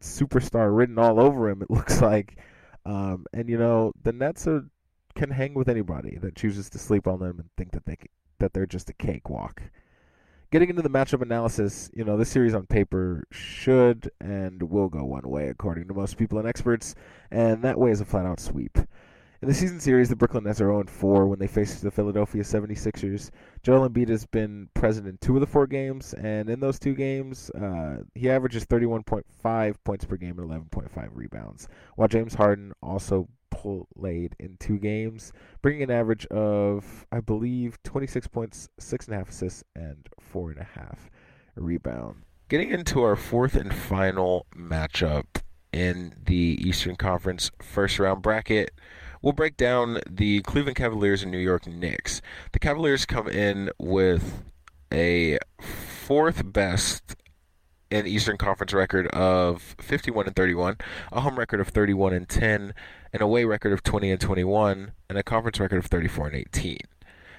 superstar 0.00 0.76
written 0.76 0.98
all 0.98 1.18
over 1.18 1.48
him, 1.48 1.62
it 1.62 1.70
looks 1.70 2.00
like. 2.00 2.38
Um, 2.86 3.26
and, 3.32 3.48
you 3.48 3.58
know, 3.58 3.92
the 4.00 4.12
Nets 4.12 4.46
are, 4.46 4.64
can 5.16 5.30
hang 5.30 5.54
with 5.54 5.68
anybody 5.68 6.18
that 6.22 6.36
chooses 6.36 6.70
to 6.70 6.78
sleep 6.78 7.08
on 7.08 7.18
them 7.18 7.40
and 7.40 7.48
think 7.56 7.72
that, 7.72 7.84
they, 7.84 7.96
that 8.38 8.52
they're 8.52 8.66
just 8.66 8.90
a 8.90 8.94
cakewalk 8.94 9.62
getting 10.52 10.68
into 10.68 10.82
the 10.82 10.90
matchup 10.90 11.22
analysis, 11.22 11.90
you 11.94 12.04
know, 12.04 12.18
this 12.18 12.28
series 12.28 12.54
on 12.54 12.66
paper 12.66 13.24
should 13.32 14.10
and 14.20 14.62
will 14.62 14.90
go 14.90 15.02
one 15.02 15.26
way, 15.26 15.48
according 15.48 15.88
to 15.88 15.94
most 15.94 16.18
people 16.18 16.38
and 16.38 16.46
experts, 16.46 16.94
and 17.30 17.64
that 17.64 17.78
way 17.78 17.90
is 17.90 18.02
a 18.02 18.04
flat 18.04 18.26
out 18.26 18.38
sweep. 18.38 18.76
In 19.40 19.48
the 19.48 19.54
season 19.54 19.80
series, 19.80 20.10
the 20.10 20.14
Brooklyn 20.14 20.44
Nets 20.44 20.60
are 20.60 20.68
0-4 20.68 21.26
when 21.26 21.38
they 21.38 21.46
face 21.46 21.80
the 21.80 21.90
Philadelphia 21.90 22.42
76ers. 22.42 23.30
Joel 23.62 23.88
Embiid 23.88 24.08
has 24.10 24.26
been 24.26 24.68
present 24.74 25.08
in 25.08 25.16
two 25.18 25.34
of 25.34 25.40
the 25.40 25.46
four 25.46 25.66
games, 25.66 26.14
and 26.14 26.50
in 26.50 26.60
those 26.60 26.78
two 26.78 26.94
games, 26.94 27.50
uh, 27.50 28.02
he 28.14 28.30
averages 28.30 28.66
31.5 28.66 29.74
points 29.84 30.04
per 30.04 30.16
game 30.16 30.38
and 30.38 30.48
11.5 30.48 31.08
rebounds, 31.12 31.66
while 31.96 32.08
James 32.08 32.34
Harden 32.34 32.72
also 32.82 33.26
played 33.52 34.34
in 34.40 34.56
two 34.58 34.78
games, 34.78 35.32
bringing 35.60 35.82
an 35.82 35.90
average 35.90 36.26
of, 36.26 37.06
I 37.12 37.20
believe, 37.20 37.80
26 37.84 38.26
points, 38.28 38.68
6.5 38.80 39.28
assists, 39.28 39.64
and 39.76 40.08
4.5 40.32 40.96
rebound. 41.56 42.22
Getting 42.48 42.70
into 42.70 43.02
our 43.02 43.16
fourth 43.16 43.54
and 43.54 43.72
final 43.72 44.46
matchup 44.56 45.24
in 45.72 46.14
the 46.24 46.58
Eastern 46.60 46.96
Conference 46.96 47.50
first 47.60 47.98
round 47.98 48.22
bracket, 48.22 48.72
we'll 49.22 49.32
break 49.32 49.56
down 49.56 50.00
the 50.08 50.40
Cleveland 50.42 50.76
Cavaliers 50.76 51.22
and 51.22 51.30
New 51.30 51.38
York 51.38 51.66
Knicks. 51.66 52.20
The 52.52 52.58
Cavaliers 52.58 53.06
come 53.06 53.28
in 53.28 53.70
with 53.78 54.42
a 54.92 55.38
fourth 55.60 56.52
best 56.52 57.16
in 57.90 58.06
Eastern 58.06 58.38
Conference 58.38 58.72
record 58.72 59.06
of 59.08 59.76
51 59.78 60.26
and 60.26 60.36
31, 60.36 60.76
a 61.12 61.20
home 61.20 61.38
record 61.38 61.60
of 61.60 61.68
31 61.68 62.14
and 62.14 62.28
10, 62.28 62.74
an 63.12 63.22
away 63.22 63.44
record 63.44 63.72
of 63.72 63.82
20 63.82 64.10
and 64.10 64.20
21, 64.20 64.92
and 65.08 65.18
a 65.18 65.22
conference 65.22 65.60
record 65.60 65.78
of 65.78 65.86
34 65.86 66.28
and 66.28 66.36
18. 66.36 66.78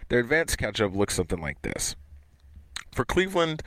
Their 0.09 0.19
advanced 0.19 0.57
catch-up 0.57 0.95
looks 0.95 1.15
something 1.15 1.41
like 1.41 1.61
this. 1.61 1.95
For 2.91 3.05
Cleveland, 3.05 3.63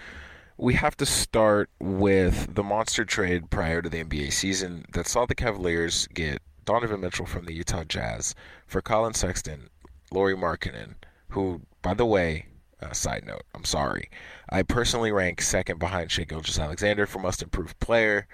we 0.56 0.74
have 0.74 0.96
to 0.98 1.06
start 1.06 1.68
with 1.80 2.54
the 2.54 2.62
monster 2.62 3.04
trade 3.04 3.50
prior 3.50 3.82
to 3.82 3.88
the 3.88 4.04
NBA 4.04 4.32
season 4.32 4.84
that 4.92 5.06
saw 5.06 5.26
the 5.26 5.34
Cavaliers 5.34 6.06
get 6.08 6.40
Donovan 6.64 7.00
Mitchell 7.00 7.26
from 7.26 7.44
the 7.44 7.54
Utah 7.54 7.84
Jazz 7.84 8.34
for 8.66 8.80
Collin 8.80 9.14
Sexton, 9.14 9.68
Lauri 10.10 10.36
Markkanen, 10.36 10.94
who, 11.30 11.62
by 11.82 11.94
the 11.94 12.06
way, 12.06 12.46
uh, 12.80 12.92
side 12.92 13.24
note, 13.26 13.42
I'm 13.54 13.64
sorry, 13.64 14.10
I 14.50 14.62
personally 14.62 15.12
rank 15.12 15.40
second 15.40 15.78
behind 15.78 16.10
Shai 16.10 16.24
Gilgeous-Alexander 16.24 17.06
for 17.06 17.18
most 17.18 17.42
improved 17.42 17.78
player. 17.80 18.26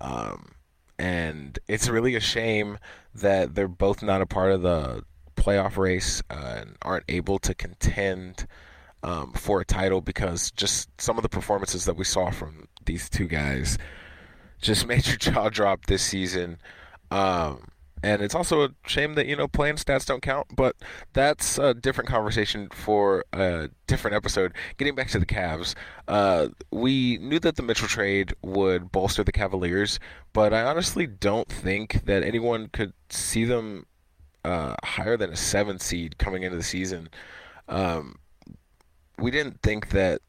Um, 0.00 0.52
and 0.98 1.58
it's 1.68 1.88
really 1.88 2.14
a 2.14 2.20
shame 2.20 2.78
that 3.14 3.54
they're 3.54 3.68
both 3.68 4.02
not 4.02 4.20
a 4.20 4.26
part 4.26 4.52
of 4.52 4.62
the 4.62 5.04
playoff 5.36 5.76
race 5.76 6.22
uh, 6.30 6.56
and 6.58 6.76
aren't 6.82 7.04
able 7.08 7.38
to 7.38 7.54
contend 7.54 8.46
um, 9.02 9.32
for 9.32 9.60
a 9.60 9.64
title 9.64 10.00
because 10.00 10.50
just 10.50 10.88
some 11.00 11.16
of 11.16 11.22
the 11.22 11.28
performances 11.28 11.84
that 11.84 11.96
we 11.96 12.04
saw 12.04 12.30
from 12.30 12.66
these 12.84 13.08
two 13.08 13.26
guys 13.26 13.78
just 14.60 14.86
made 14.88 15.06
your 15.06 15.16
jaw 15.16 15.48
drop 15.48 15.86
this 15.86 16.02
season. 16.02 16.58
Um, 17.10 17.68
and 18.02 18.22
it's 18.22 18.34
also 18.34 18.64
a 18.64 18.68
shame 18.86 19.14
that 19.14 19.26
you 19.26 19.36
know 19.36 19.48
playing 19.48 19.76
stats 19.76 20.06
don't 20.06 20.22
count, 20.22 20.48
but 20.54 20.76
that's 21.12 21.58
a 21.58 21.74
different 21.74 22.08
conversation 22.08 22.68
for 22.70 23.24
a 23.32 23.70
different 23.86 24.16
episode. 24.16 24.52
Getting 24.76 24.94
back 24.94 25.08
to 25.08 25.18
the 25.18 25.26
Cavs, 25.26 25.74
uh, 26.06 26.48
we 26.70 27.18
knew 27.18 27.38
that 27.40 27.56
the 27.56 27.62
Mitchell 27.62 27.88
trade 27.88 28.34
would 28.42 28.92
bolster 28.92 29.24
the 29.24 29.32
Cavaliers, 29.32 29.98
but 30.32 30.52
I 30.52 30.62
honestly 30.62 31.06
don't 31.06 31.48
think 31.48 32.04
that 32.04 32.22
anyone 32.22 32.68
could 32.68 32.92
see 33.10 33.44
them 33.44 33.86
uh, 34.44 34.74
higher 34.84 35.16
than 35.16 35.30
a 35.30 35.36
seven 35.36 35.78
seed 35.78 36.18
coming 36.18 36.42
into 36.42 36.56
the 36.56 36.62
season. 36.62 37.08
Um, 37.68 38.16
we 39.18 39.30
didn't 39.30 39.60
think 39.62 39.90
that 39.90 40.20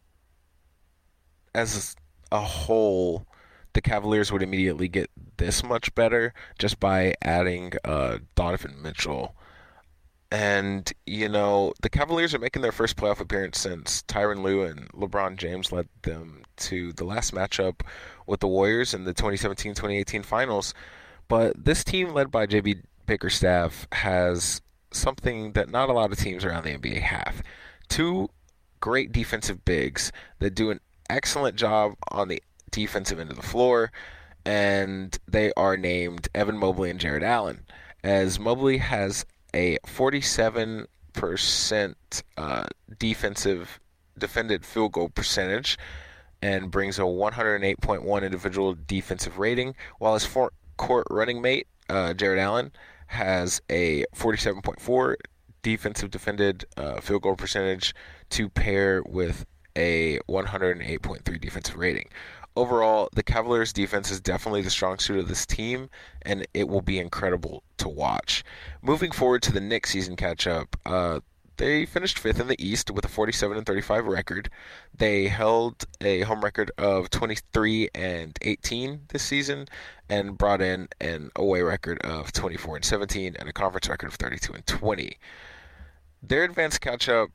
as 1.53 1.95
a 2.31 2.41
whole 2.41 3.25
the 3.73 3.81
Cavaliers 3.81 4.31
would 4.31 4.41
immediately 4.41 4.87
get 4.87 5.09
this 5.37 5.63
much 5.63 5.93
better 5.95 6.33
just 6.57 6.79
by 6.79 7.13
adding 7.21 7.73
uh, 7.83 8.19
Donovan 8.35 8.81
Mitchell. 8.81 9.35
And, 10.31 10.91
you 11.07 11.27
know, 11.27 11.73
the 11.81 11.89
Cavaliers 11.89 12.35
are 12.35 12.39
making 12.39 12.61
their 12.61 12.71
first 12.71 12.97
playoff 12.97 13.19
appearance 13.19 13.59
since 13.59 14.03
Tyronn 14.03 14.43
Lue 14.43 14.61
and 14.61 14.87
LeBron 14.91 15.37
James 15.37 15.71
led 15.71 15.87
them 16.03 16.43
to 16.57 16.93
the 16.93 17.03
last 17.03 17.33
matchup 17.33 17.81
with 18.27 18.39
the 18.39 18.47
Warriors 18.47 18.93
in 18.93 19.05
the 19.05 19.13
2017 19.13 19.73
2018 19.73 20.21
finals. 20.21 20.73
But 21.27 21.65
this 21.65 21.83
team, 21.83 22.13
led 22.13 22.31
by 22.31 22.45
JB 22.45 22.83
Bickerstaff, 23.07 23.87
has 23.91 24.61
something 24.91 25.53
that 25.53 25.69
not 25.69 25.89
a 25.89 25.93
lot 25.93 26.11
of 26.11 26.19
teams 26.19 26.45
around 26.45 26.63
the 26.63 26.77
NBA 26.77 27.01
have. 27.01 27.41
Two 27.87 28.29
great 28.79 29.11
defensive 29.11 29.65
bigs 29.65 30.11
that 30.39 30.55
do 30.55 30.69
an 30.69 30.79
excellent 31.09 31.55
job 31.55 31.93
on 32.11 32.27
the 32.27 32.41
defensive 32.71 33.19
end 33.19 33.29
of 33.29 33.35
the 33.35 33.43
floor, 33.43 33.91
and 34.45 35.17
they 35.27 35.51
are 35.57 35.77
named 35.77 36.27
Evan 36.33 36.57
Mobley 36.57 36.89
and 36.89 36.99
Jarrett 36.99 37.23
Allen. 37.23 37.65
As 38.03 38.39
Mobley 38.39 38.77
has 38.77 39.25
a 39.53 39.77
47% 39.85 40.87
uh, 42.37 42.65
defensive 42.97 43.79
defended 44.17 44.65
field 44.65 44.91
goal 44.93 45.09
percentage 45.09 45.77
and 46.41 46.71
brings 46.71 46.97
a 46.97 47.03
108.1 47.03 48.23
individual 48.23 48.75
defensive 48.87 49.37
rating, 49.37 49.75
while 49.97 50.13
his 50.13 50.27
court 50.77 51.07
running 51.09 51.41
mate, 51.41 51.67
uh, 51.89 52.13
Jarrett 52.13 52.39
Allen, 52.39 52.71
has 53.07 53.61
a 53.69 54.05
47.4 54.15 55.15
defensive 55.61 56.09
defended 56.11 56.65
uh, 56.77 57.01
field 57.01 57.23
goal 57.23 57.35
percentage 57.35 57.93
to 58.29 58.47
pair 58.49 59.01
with 59.03 59.45
a 59.75 60.19
108.3 60.29 61.41
defensive 61.41 61.75
rating 61.75 62.07
overall, 62.55 63.09
the 63.13 63.23
Cavaliers' 63.23 63.73
defense 63.73 64.11
is 64.11 64.19
definitely 64.19 64.61
the 64.61 64.69
strong 64.69 64.99
suit 64.99 65.19
of 65.19 65.27
this 65.27 65.45
team, 65.45 65.89
and 66.21 66.47
it 66.53 66.67
will 66.67 66.81
be 66.81 66.99
incredible 66.99 67.63
to 67.77 67.89
watch. 67.89 68.43
Moving 68.81 69.11
forward 69.11 69.41
to 69.43 69.51
the 69.51 69.61
Knicks 69.61 69.91
season 69.91 70.15
catch-up, 70.15 70.75
uh, 70.85 71.19
they 71.57 71.85
finished 71.85 72.17
fifth 72.17 72.39
in 72.39 72.47
the 72.47 72.55
East 72.57 72.89
with 72.89 73.03
a 73.03 73.09
47 73.09 73.57
and 73.57 73.65
35 73.65 74.05
record. 74.05 74.49
They 74.97 75.27
held 75.27 75.85
a 75.99 76.21
home 76.21 76.41
record 76.41 76.71
of 76.77 77.09
23 77.09 77.89
and 77.93 78.37
18 78.41 79.01
this 79.09 79.23
season, 79.23 79.67
and 80.09 80.37
brought 80.37 80.61
in 80.61 80.87
an 81.01 81.31
away 81.35 81.61
record 81.61 81.99
of 81.99 82.31
24 82.31 82.77
and 82.77 82.85
17 82.85 83.35
and 83.37 83.49
a 83.49 83.53
conference 83.53 83.89
record 83.89 84.07
of 84.07 84.13
32 84.15 84.53
and 84.53 84.65
20. 84.65 85.17
Their 86.23 86.45
advanced 86.45 86.81
catch-up, 86.81 87.29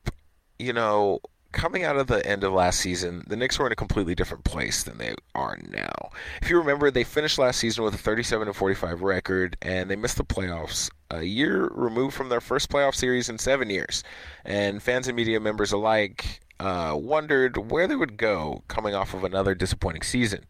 you 0.59 0.73
know, 0.73 1.21
coming 1.55 1.85
out 1.85 1.97
of 1.97 2.09
the 2.09 2.27
end 2.27 2.45
of 2.45 2.53
last 2.53 2.81
season, 2.81 3.25
the 3.27 3.37
Knicks 3.37 3.59
were 3.59 3.67
in 3.67 3.73
a 3.73 3.77
completely 3.77 4.15
different 4.15 4.45
place 4.45 4.83
than 4.83 4.99
they 4.99 5.15
are 5.35 5.57
now. 5.71 6.11
If 6.43 6.51
you 6.51 6.59
remember, 6.59 6.91
they 6.91 7.05
finished 7.05 7.39
last 7.39 7.61
season 7.61 7.85
with 7.85 7.95
a 7.95 7.99
37 7.99 8.53
45 8.53 9.03
record, 9.03 9.57
and 9.63 9.89
they 9.89 9.97
missed 9.97 10.17
the 10.17 10.25
playoffs 10.25 10.91
a 11.11 11.23
year 11.23 11.71
removed 11.73 12.15
from 12.15 12.29
their 12.29 12.41
first 12.41 12.69
playoff 12.69 12.95
series 12.95 13.29
in 13.29 13.39
seven 13.39 13.71
years. 13.71 14.03
And 14.45 14.83
fans 14.83 15.07
and 15.07 15.17
media 15.17 15.39
members 15.41 15.73
alike 15.73 16.41
uh, 16.59 16.99
wondered 17.01 17.71
where 17.71 17.87
they 17.87 17.97
would 17.97 18.17
go 18.17 18.65
coming 18.69 18.95
off 18.95 19.15
of 19.15 19.25
another 19.25 19.55
disappointing 19.55 20.03
season. 20.03 20.45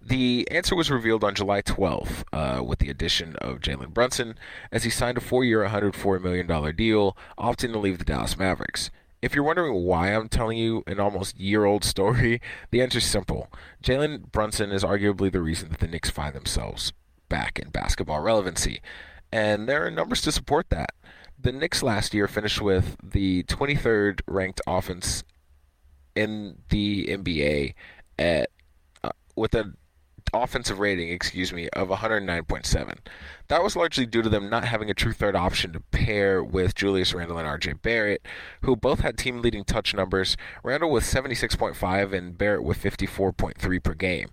The 0.00 0.48
answer 0.50 0.74
was 0.74 0.90
revealed 0.90 1.24
on 1.24 1.34
July 1.34 1.60
12th 1.60 2.24
uh, 2.32 2.62
with 2.62 2.78
the 2.78 2.88
addition 2.88 3.36
of 3.36 3.60
Jalen 3.60 3.92
Brunson 3.92 4.36
as 4.72 4.84
he 4.84 4.90
signed 4.90 5.18
a 5.18 5.20
four 5.20 5.44
year, 5.44 5.62
$104 5.66 6.22
million 6.22 6.76
deal, 6.76 7.16
opting 7.36 7.72
to 7.72 7.78
leave 7.78 7.98
the 7.98 8.04
Dallas 8.04 8.38
Mavericks. 8.38 8.90
If 9.22 9.34
you're 9.34 9.44
wondering 9.44 9.84
why 9.84 10.14
I'm 10.14 10.28
telling 10.28 10.56
you 10.56 10.82
an 10.86 10.98
almost 10.98 11.38
year 11.38 11.64
old 11.64 11.84
story, 11.84 12.40
the 12.70 12.80
answer 12.80 12.98
is 12.98 13.04
simple. 13.04 13.48
Jalen 13.82 14.32
Brunson 14.32 14.70
is 14.70 14.82
arguably 14.82 15.30
the 15.30 15.42
reason 15.42 15.68
that 15.70 15.80
the 15.80 15.88
Knicks 15.88 16.10
find 16.10 16.34
themselves 16.34 16.92
back 17.28 17.58
in 17.58 17.70
basketball 17.70 18.20
relevancy. 18.20 18.80
And 19.32 19.68
there 19.68 19.86
are 19.86 19.90
numbers 19.90 20.22
to 20.22 20.32
support 20.32 20.70
that. 20.70 20.90
The 21.38 21.52
Knicks 21.52 21.82
last 21.82 22.14
year 22.14 22.28
finished 22.28 22.60
with 22.60 22.96
the 23.02 23.44
23rd 23.44 24.20
ranked 24.26 24.60
offense 24.66 25.22
in 26.14 26.58
the 26.70 27.06
NBA 27.06 27.74
at 28.18 28.50
uh, 29.02 29.10
with 29.36 29.54
a 29.54 29.72
offensive 30.32 30.78
rating, 30.78 31.10
excuse 31.10 31.52
me, 31.52 31.68
of 31.70 31.88
109.7. 31.88 32.98
That 33.48 33.62
was 33.62 33.74
largely 33.74 34.06
due 34.06 34.22
to 34.22 34.28
them 34.28 34.48
not 34.48 34.64
having 34.64 34.90
a 34.90 34.94
true 34.94 35.12
third 35.12 35.34
option 35.34 35.72
to 35.72 35.80
pair 35.80 36.42
with 36.42 36.74
Julius 36.74 37.12
Randle 37.12 37.38
and 37.38 37.48
RJ 37.48 37.82
Barrett, 37.82 38.24
who 38.62 38.76
both 38.76 39.00
had 39.00 39.18
team 39.18 39.42
leading 39.42 39.64
touch 39.64 39.94
numbers, 39.94 40.36
Randle 40.62 40.90
with 40.90 41.04
76.5 41.04 42.12
and 42.12 42.38
Barrett 42.38 42.62
with 42.62 42.82
54.3 42.82 43.82
per 43.82 43.94
game. 43.94 44.28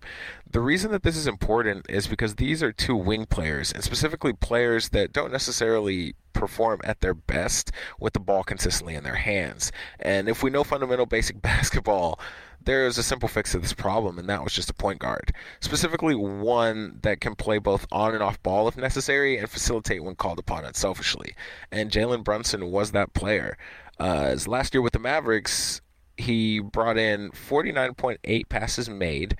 The 0.50 0.62
reason 0.62 0.92
that 0.92 1.04
this 1.04 1.18
is 1.18 1.28
important 1.28 1.86
is 1.90 2.08
because 2.08 2.36
these 2.36 2.64
are 2.64 2.72
two 2.72 2.96
wing 2.96 3.26
players, 3.26 3.72
and 3.72 3.84
specifically 3.84 4.34
players 4.34 4.90
that 4.90 5.12
don't 5.12 5.32
necessarily 5.32 6.16
perform 6.34 6.80
at 6.84 7.02
their 7.02 7.14
best 7.14 7.72
with 8.00 8.14
the 8.14 8.20
ball 8.20 8.44
consistently 8.44 8.96
in 8.96 9.04
their 9.04 9.16
hands. 9.16 9.72
And 10.00 10.30
if 10.30 10.44
we 10.44 10.50
know 10.50 10.64
fundamental 10.64 11.06
basic 11.06 11.42
basketball, 11.42 12.20
there 12.68 12.86
is 12.86 12.98
a 12.98 13.04
simple 13.04 13.30
fix 13.30 13.54
to 13.54 13.60
this 13.60 13.72
problem, 13.72 14.20
and 14.20 14.28
that 14.28 14.44
was 14.44 14.52
just 14.52 14.70
a 14.70 14.74
point 14.74 15.00
guard. 15.00 15.34
Specifically, 15.62 16.14
one 16.14 17.00
that 17.02 17.22
can 17.22 17.34
play 17.34 17.60
both 17.60 17.88
on 17.94 18.14
and 18.14 18.22
off 18.22 18.44
ball 18.44 18.68
if 18.68 18.76
necessary 18.76 19.38
and 19.38 19.50
facilitate 19.50 20.04
when 20.04 20.16
called 20.16 20.38
upon 20.38 20.66
unselfishly. 20.66 21.34
And 21.72 21.90
Jalen 21.90 22.26
Brunson 22.26 22.70
was 22.70 22.92
that 22.92 23.14
player. 23.14 23.58
Uh, 24.00 24.26
as 24.28 24.50
last 24.50 24.74
year 24.74 24.82
with 24.82 24.92
the 24.92 25.00
Mavericks, 25.00 25.80
he 26.18 26.60
brought 26.60 26.98
in 26.98 27.32
49.8 27.32 28.50
passes 28.50 28.90
made, 28.90 29.38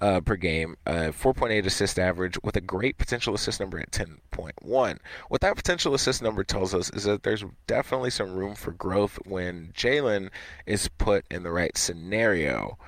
uh, 0.00 0.20
per 0.20 0.36
game, 0.36 0.76
uh, 0.86 1.10
4.8 1.12 1.66
assist 1.66 1.98
average 1.98 2.38
with 2.42 2.56
a 2.56 2.60
great 2.60 2.98
potential 2.98 3.34
assist 3.34 3.60
number 3.60 3.78
at 3.78 3.90
10.1. 3.90 4.98
What 5.28 5.40
that 5.40 5.56
potential 5.56 5.94
assist 5.94 6.22
number 6.22 6.44
tells 6.44 6.74
us 6.74 6.90
is 6.90 7.04
that 7.04 7.22
there's 7.22 7.44
definitely 7.66 8.10
some 8.10 8.34
room 8.34 8.54
for 8.54 8.72
growth 8.72 9.18
when 9.24 9.72
Jalen 9.74 10.30
is 10.66 10.88
put 10.88 11.24
in 11.30 11.42
the 11.42 11.50
right 11.50 11.76
scenario. 11.76 12.78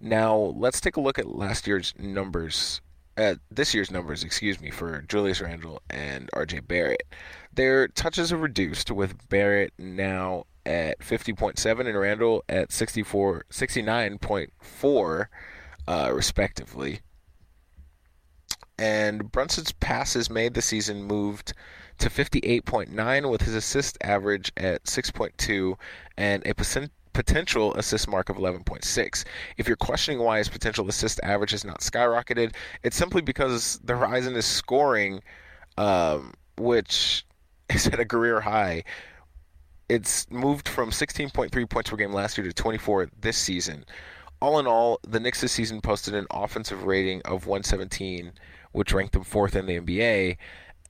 Now, 0.00 0.36
let's 0.36 0.80
take 0.80 0.96
a 0.96 1.00
look 1.00 1.18
at 1.18 1.26
last 1.26 1.66
year's 1.66 1.94
numbers 1.98 2.80
at 3.16 3.38
this 3.50 3.72
year's 3.72 3.90
numbers, 3.90 4.22
excuse 4.22 4.60
me, 4.60 4.70
for 4.70 5.00
Julius 5.02 5.40
Randle 5.40 5.80
and 5.88 6.30
RJ 6.34 6.68
Barrett. 6.68 7.04
Their 7.52 7.88
touches 7.88 8.32
are 8.32 8.36
reduced 8.36 8.90
with 8.90 9.28
Barrett 9.30 9.72
now 9.78 10.44
at 10.66 10.98
50.7 10.98 11.86
and 11.86 11.98
Randle 11.98 12.44
at 12.48 12.72
64 12.72 13.44
69.4 13.50 15.26
uh, 15.86 16.10
respectively. 16.12 17.00
And 18.78 19.30
Brunson's 19.32 19.72
passes 19.72 20.28
made 20.28 20.54
the 20.54 20.62
season 20.62 21.04
moved 21.04 21.54
to 21.98 22.10
58.9 22.10 23.30
with 23.30 23.42
his 23.42 23.54
assist 23.54 23.96
average 24.02 24.52
at 24.56 24.84
6.2 24.84 25.76
and 26.18 26.46
a 26.46 26.54
percent 26.54 26.90
potential 27.14 27.74
assist 27.76 28.06
mark 28.08 28.28
of 28.28 28.36
11.6. 28.36 29.24
If 29.56 29.66
you're 29.66 29.76
questioning 29.76 30.20
why 30.20 30.38
his 30.38 30.50
potential 30.50 30.86
assist 30.88 31.18
average 31.22 31.52
has 31.52 31.64
not 31.64 31.80
skyrocketed, 31.80 32.54
it's 32.82 32.96
simply 32.96 33.22
because 33.22 33.80
the 33.82 33.96
Horizon 33.96 34.36
is 34.36 34.44
scoring, 34.44 35.22
um, 35.78 36.34
which 36.58 37.24
is 37.70 37.86
at 37.86 37.98
a 37.98 38.04
career 38.04 38.42
high. 38.42 38.84
It's 39.88 40.30
moved 40.30 40.68
from 40.68 40.90
16.3 40.90 41.70
points 41.70 41.90
per 41.90 41.96
game 41.96 42.12
last 42.12 42.36
year 42.36 42.46
to 42.46 42.52
24 42.52 43.08
this 43.18 43.38
season. 43.38 43.86
All 44.40 44.58
in 44.58 44.66
all, 44.66 45.00
the 45.06 45.20
Knicks 45.20 45.40
this 45.40 45.52
season 45.52 45.80
posted 45.80 46.14
an 46.14 46.26
offensive 46.30 46.84
rating 46.84 47.22
of 47.22 47.46
117, 47.46 48.32
which 48.72 48.92
ranked 48.92 49.12
them 49.12 49.24
fourth 49.24 49.56
in 49.56 49.66
the 49.66 49.80
NBA 49.80 50.36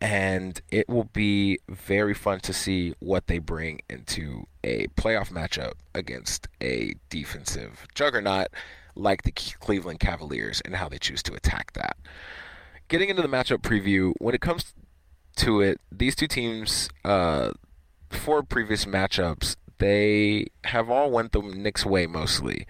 and 0.01 0.61
it 0.71 0.89
will 0.89 1.05
be 1.05 1.59
very 1.69 2.15
fun 2.15 2.41
to 2.41 2.53
see 2.53 2.95
what 2.99 3.27
they 3.27 3.39
bring 3.39 3.81
into 3.89 4.47
a 4.63 4.87
playoff 4.89 5.31
matchup 5.31 5.73
against 5.95 6.49
a 6.61 6.95
defensive 7.09 7.87
juggernaut 7.95 8.49
like 8.95 9.23
the 9.23 9.33
Cleveland 9.33 10.01
Cavaliers 10.01 10.61
and 10.65 10.77
how 10.77 10.89
they 10.89 10.99
choose 10.99 11.23
to 11.25 11.35
attack 11.35 11.73
that. 11.75 11.97
Getting 12.89 13.09
into 13.09 13.23
the 13.23 13.29
matchup 13.29 13.59
preview, 13.59 14.13
when 14.19 14.35
it 14.35 14.41
comes 14.41 14.75
to 15.37 15.61
it, 15.61 15.81
these 15.91 16.15
two 16.15 16.29
teams, 16.29 16.89
uh, 17.05 17.53
four 18.11 18.43
previous 18.43 18.85
matchups, 18.85 19.57
they 19.79 20.47
have 20.65 20.89
all 20.89 21.11
went 21.11 21.33
the 21.33 21.43
Knicks' 21.43 21.85
way 21.85 22.07
mostly, 22.07 22.67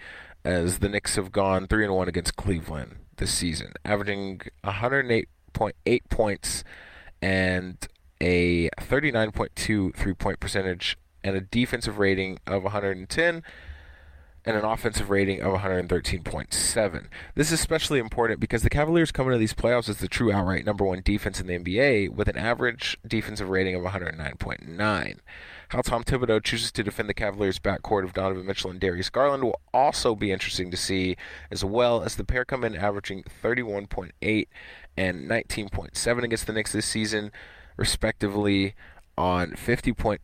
as 0.47 0.79
the 0.79 0.87
Knicks 0.87 1.17
have 1.17 1.33
gone 1.33 1.67
three 1.67 1.83
and 1.83 1.93
one 1.93 2.07
against 2.07 2.37
Cleveland 2.37 2.95
this 3.17 3.33
season, 3.33 3.73
averaging 3.83 4.39
108.8 4.63 5.99
points 6.09 6.63
and 7.21 7.85
a 8.21 8.69
39.2 8.79 9.93
three 9.93 10.13
point 10.13 10.39
percentage 10.39 10.97
and 11.21 11.35
a 11.35 11.41
defensive 11.41 11.99
rating 11.99 12.39
of 12.47 12.63
110 12.63 13.43
and 14.45 14.55
an 14.55 14.63
offensive 14.63 15.09
rating 15.09 15.41
of 15.41 15.59
113.7. 15.59 17.07
This 17.35 17.47
is 17.47 17.59
especially 17.59 17.99
important 17.99 18.39
because 18.39 18.63
the 18.63 18.69
Cavaliers 18.69 19.11
come 19.11 19.27
into 19.27 19.37
these 19.37 19.53
playoffs 19.53 19.89
as 19.89 19.97
the 19.97 20.07
true 20.07 20.31
outright 20.31 20.65
number 20.65 20.85
one 20.85 21.01
defense 21.03 21.41
in 21.41 21.47
the 21.47 21.59
NBA 21.59 22.11
with 22.11 22.29
an 22.29 22.37
average 22.37 22.97
defensive 23.05 23.49
rating 23.49 23.75
of 23.75 23.83
109.9. 23.83 25.17
How 25.69 25.81
Tom 25.81 26.03
Thibodeau 26.03 26.41
chooses 26.41 26.71
to 26.71 26.83
defend 26.83 27.09
the 27.09 27.13
Cavaliers' 27.13 27.59
backcourt 27.59 28.05
of 28.05 28.13
Donovan 28.13 28.45
Mitchell 28.45 28.71
and 28.71 28.79
Darius 28.79 29.09
Garland 29.09 29.43
will 29.43 29.59
also 29.73 30.15
be 30.15 30.31
interesting 30.31 30.71
to 30.71 30.77
see, 30.77 31.17
as 31.51 31.65
well 31.65 32.01
as 32.01 32.15
the 32.15 32.23
pair 32.23 32.45
come 32.45 32.63
in 32.63 32.75
averaging 32.75 33.25
31.8 33.43 34.47
and 34.95 35.29
19.7 35.29 36.23
against 36.23 36.47
the 36.47 36.53
Knicks 36.53 36.71
this 36.71 36.85
season, 36.85 37.31
respectively, 37.75 38.75
on 39.17 39.51
50.8. 39.51 40.19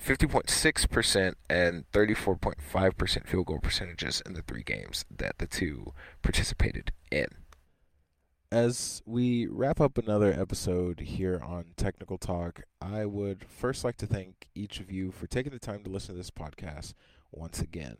50.6% 0.00 1.34
and 1.48 1.90
34.5% 1.90 3.26
field 3.26 3.46
goal 3.46 3.58
percentages 3.58 4.22
in 4.24 4.34
the 4.34 4.42
three 4.42 4.62
games 4.62 5.04
that 5.10 5.38
the 5.38 5.46
two 5.46 5.94
participated 6.22 6.92
in. 7.10 7.26
As 8.52 9.02
we 9.04 9.48
wrap 9.48 9.80
up 9.80 9.98
another 9.98 10.32
episode 10.32 11.00
here 11.00 11.40
on 11.44 11.72
Technical 11.76 12.16
Talk, 12.16 12.62
I 12.80 13.04
would 13.04 13.44
first 13.48 13.82
like 13.82 13.96
to 13.96 14.06
thank 14.06 14.46
each 14.54 14.78
of 14.78 14.88
you 14.88 15.10
for 15.10 15.26
taking 15.26 15.52
the 15.52 15.58
time 15.58 15.82
to 15.82 15.90
listen 15.90 16.14
to 16.14 16.18
this 16.18 16.30
podcast 16.30 16.94
once 17.32 17.60
again. 17.60 17.96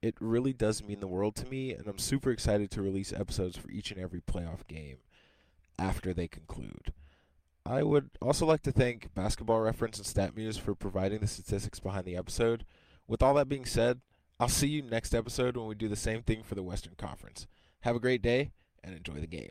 It 0.00 0.14
really 0.20 0.52
does 0.52 0.84
mean 0.84 1.00
the 1.00 1.08
world 1.08 1.34
to 1.36 1.46
me, 1.46 1.72
and 1.72 1.88
I'm 1.88 1.98
super 1.98 2.30
excited 2.30 2.70
to 2.70 2.82
release 2.82 3.12
episodes 3.12 3.56
for 3.56 3.68
each 3.72 3.90
and 3.90 4.00
every 4.00 4.20
playoff 4.20 4.68
game 4.68 4.98
after 5.80 6.14
they 6.14 6.28
conclude. 6.28 6.92
I 7.66 7.82
would 7.82 8.10
also 8.22 8.46
like 8.46 8.62
to 8.62 8.72
thank 8.72 9.12
Basketball 9.14 9.60
Reference 9.60 9.98
and 9.98 10.06
StatMuse 10.06 10.60
for 10.60 10.76
providing 10.76 11.18
the 11.18 11.26
statistics 11.26 11.80
behind 11.80 12.04
the 12.04 12.16
episode. 12.16 12.64
With 13.08 13.20
all 13.20 13.34
that 13.34 13.48
being 13.48 13.66
said, 13.66 14.00
I'll 14.38 14.46
see 14.46 14.68
you 14.68 14.80
next 14.80 15.12
episode 15.12 15.56
when 15.56 15.66
we 15.66 15.74
do 15.74 15.88
the 15.88 15.96
same 15.96 16.22
thing 16.22 16.44
for 16.44 16.54
the 16.54 16.62
Western 16.62 16.94
Conference. 16.94 17.48
Have 17.80 17.96
a 17.96 18.00
great 18.00 18.22
day 18.22 18.52
and 18.84 18.94
enjoy 18.94 19.14
the 19.14 19.26
game. 19.26 19.50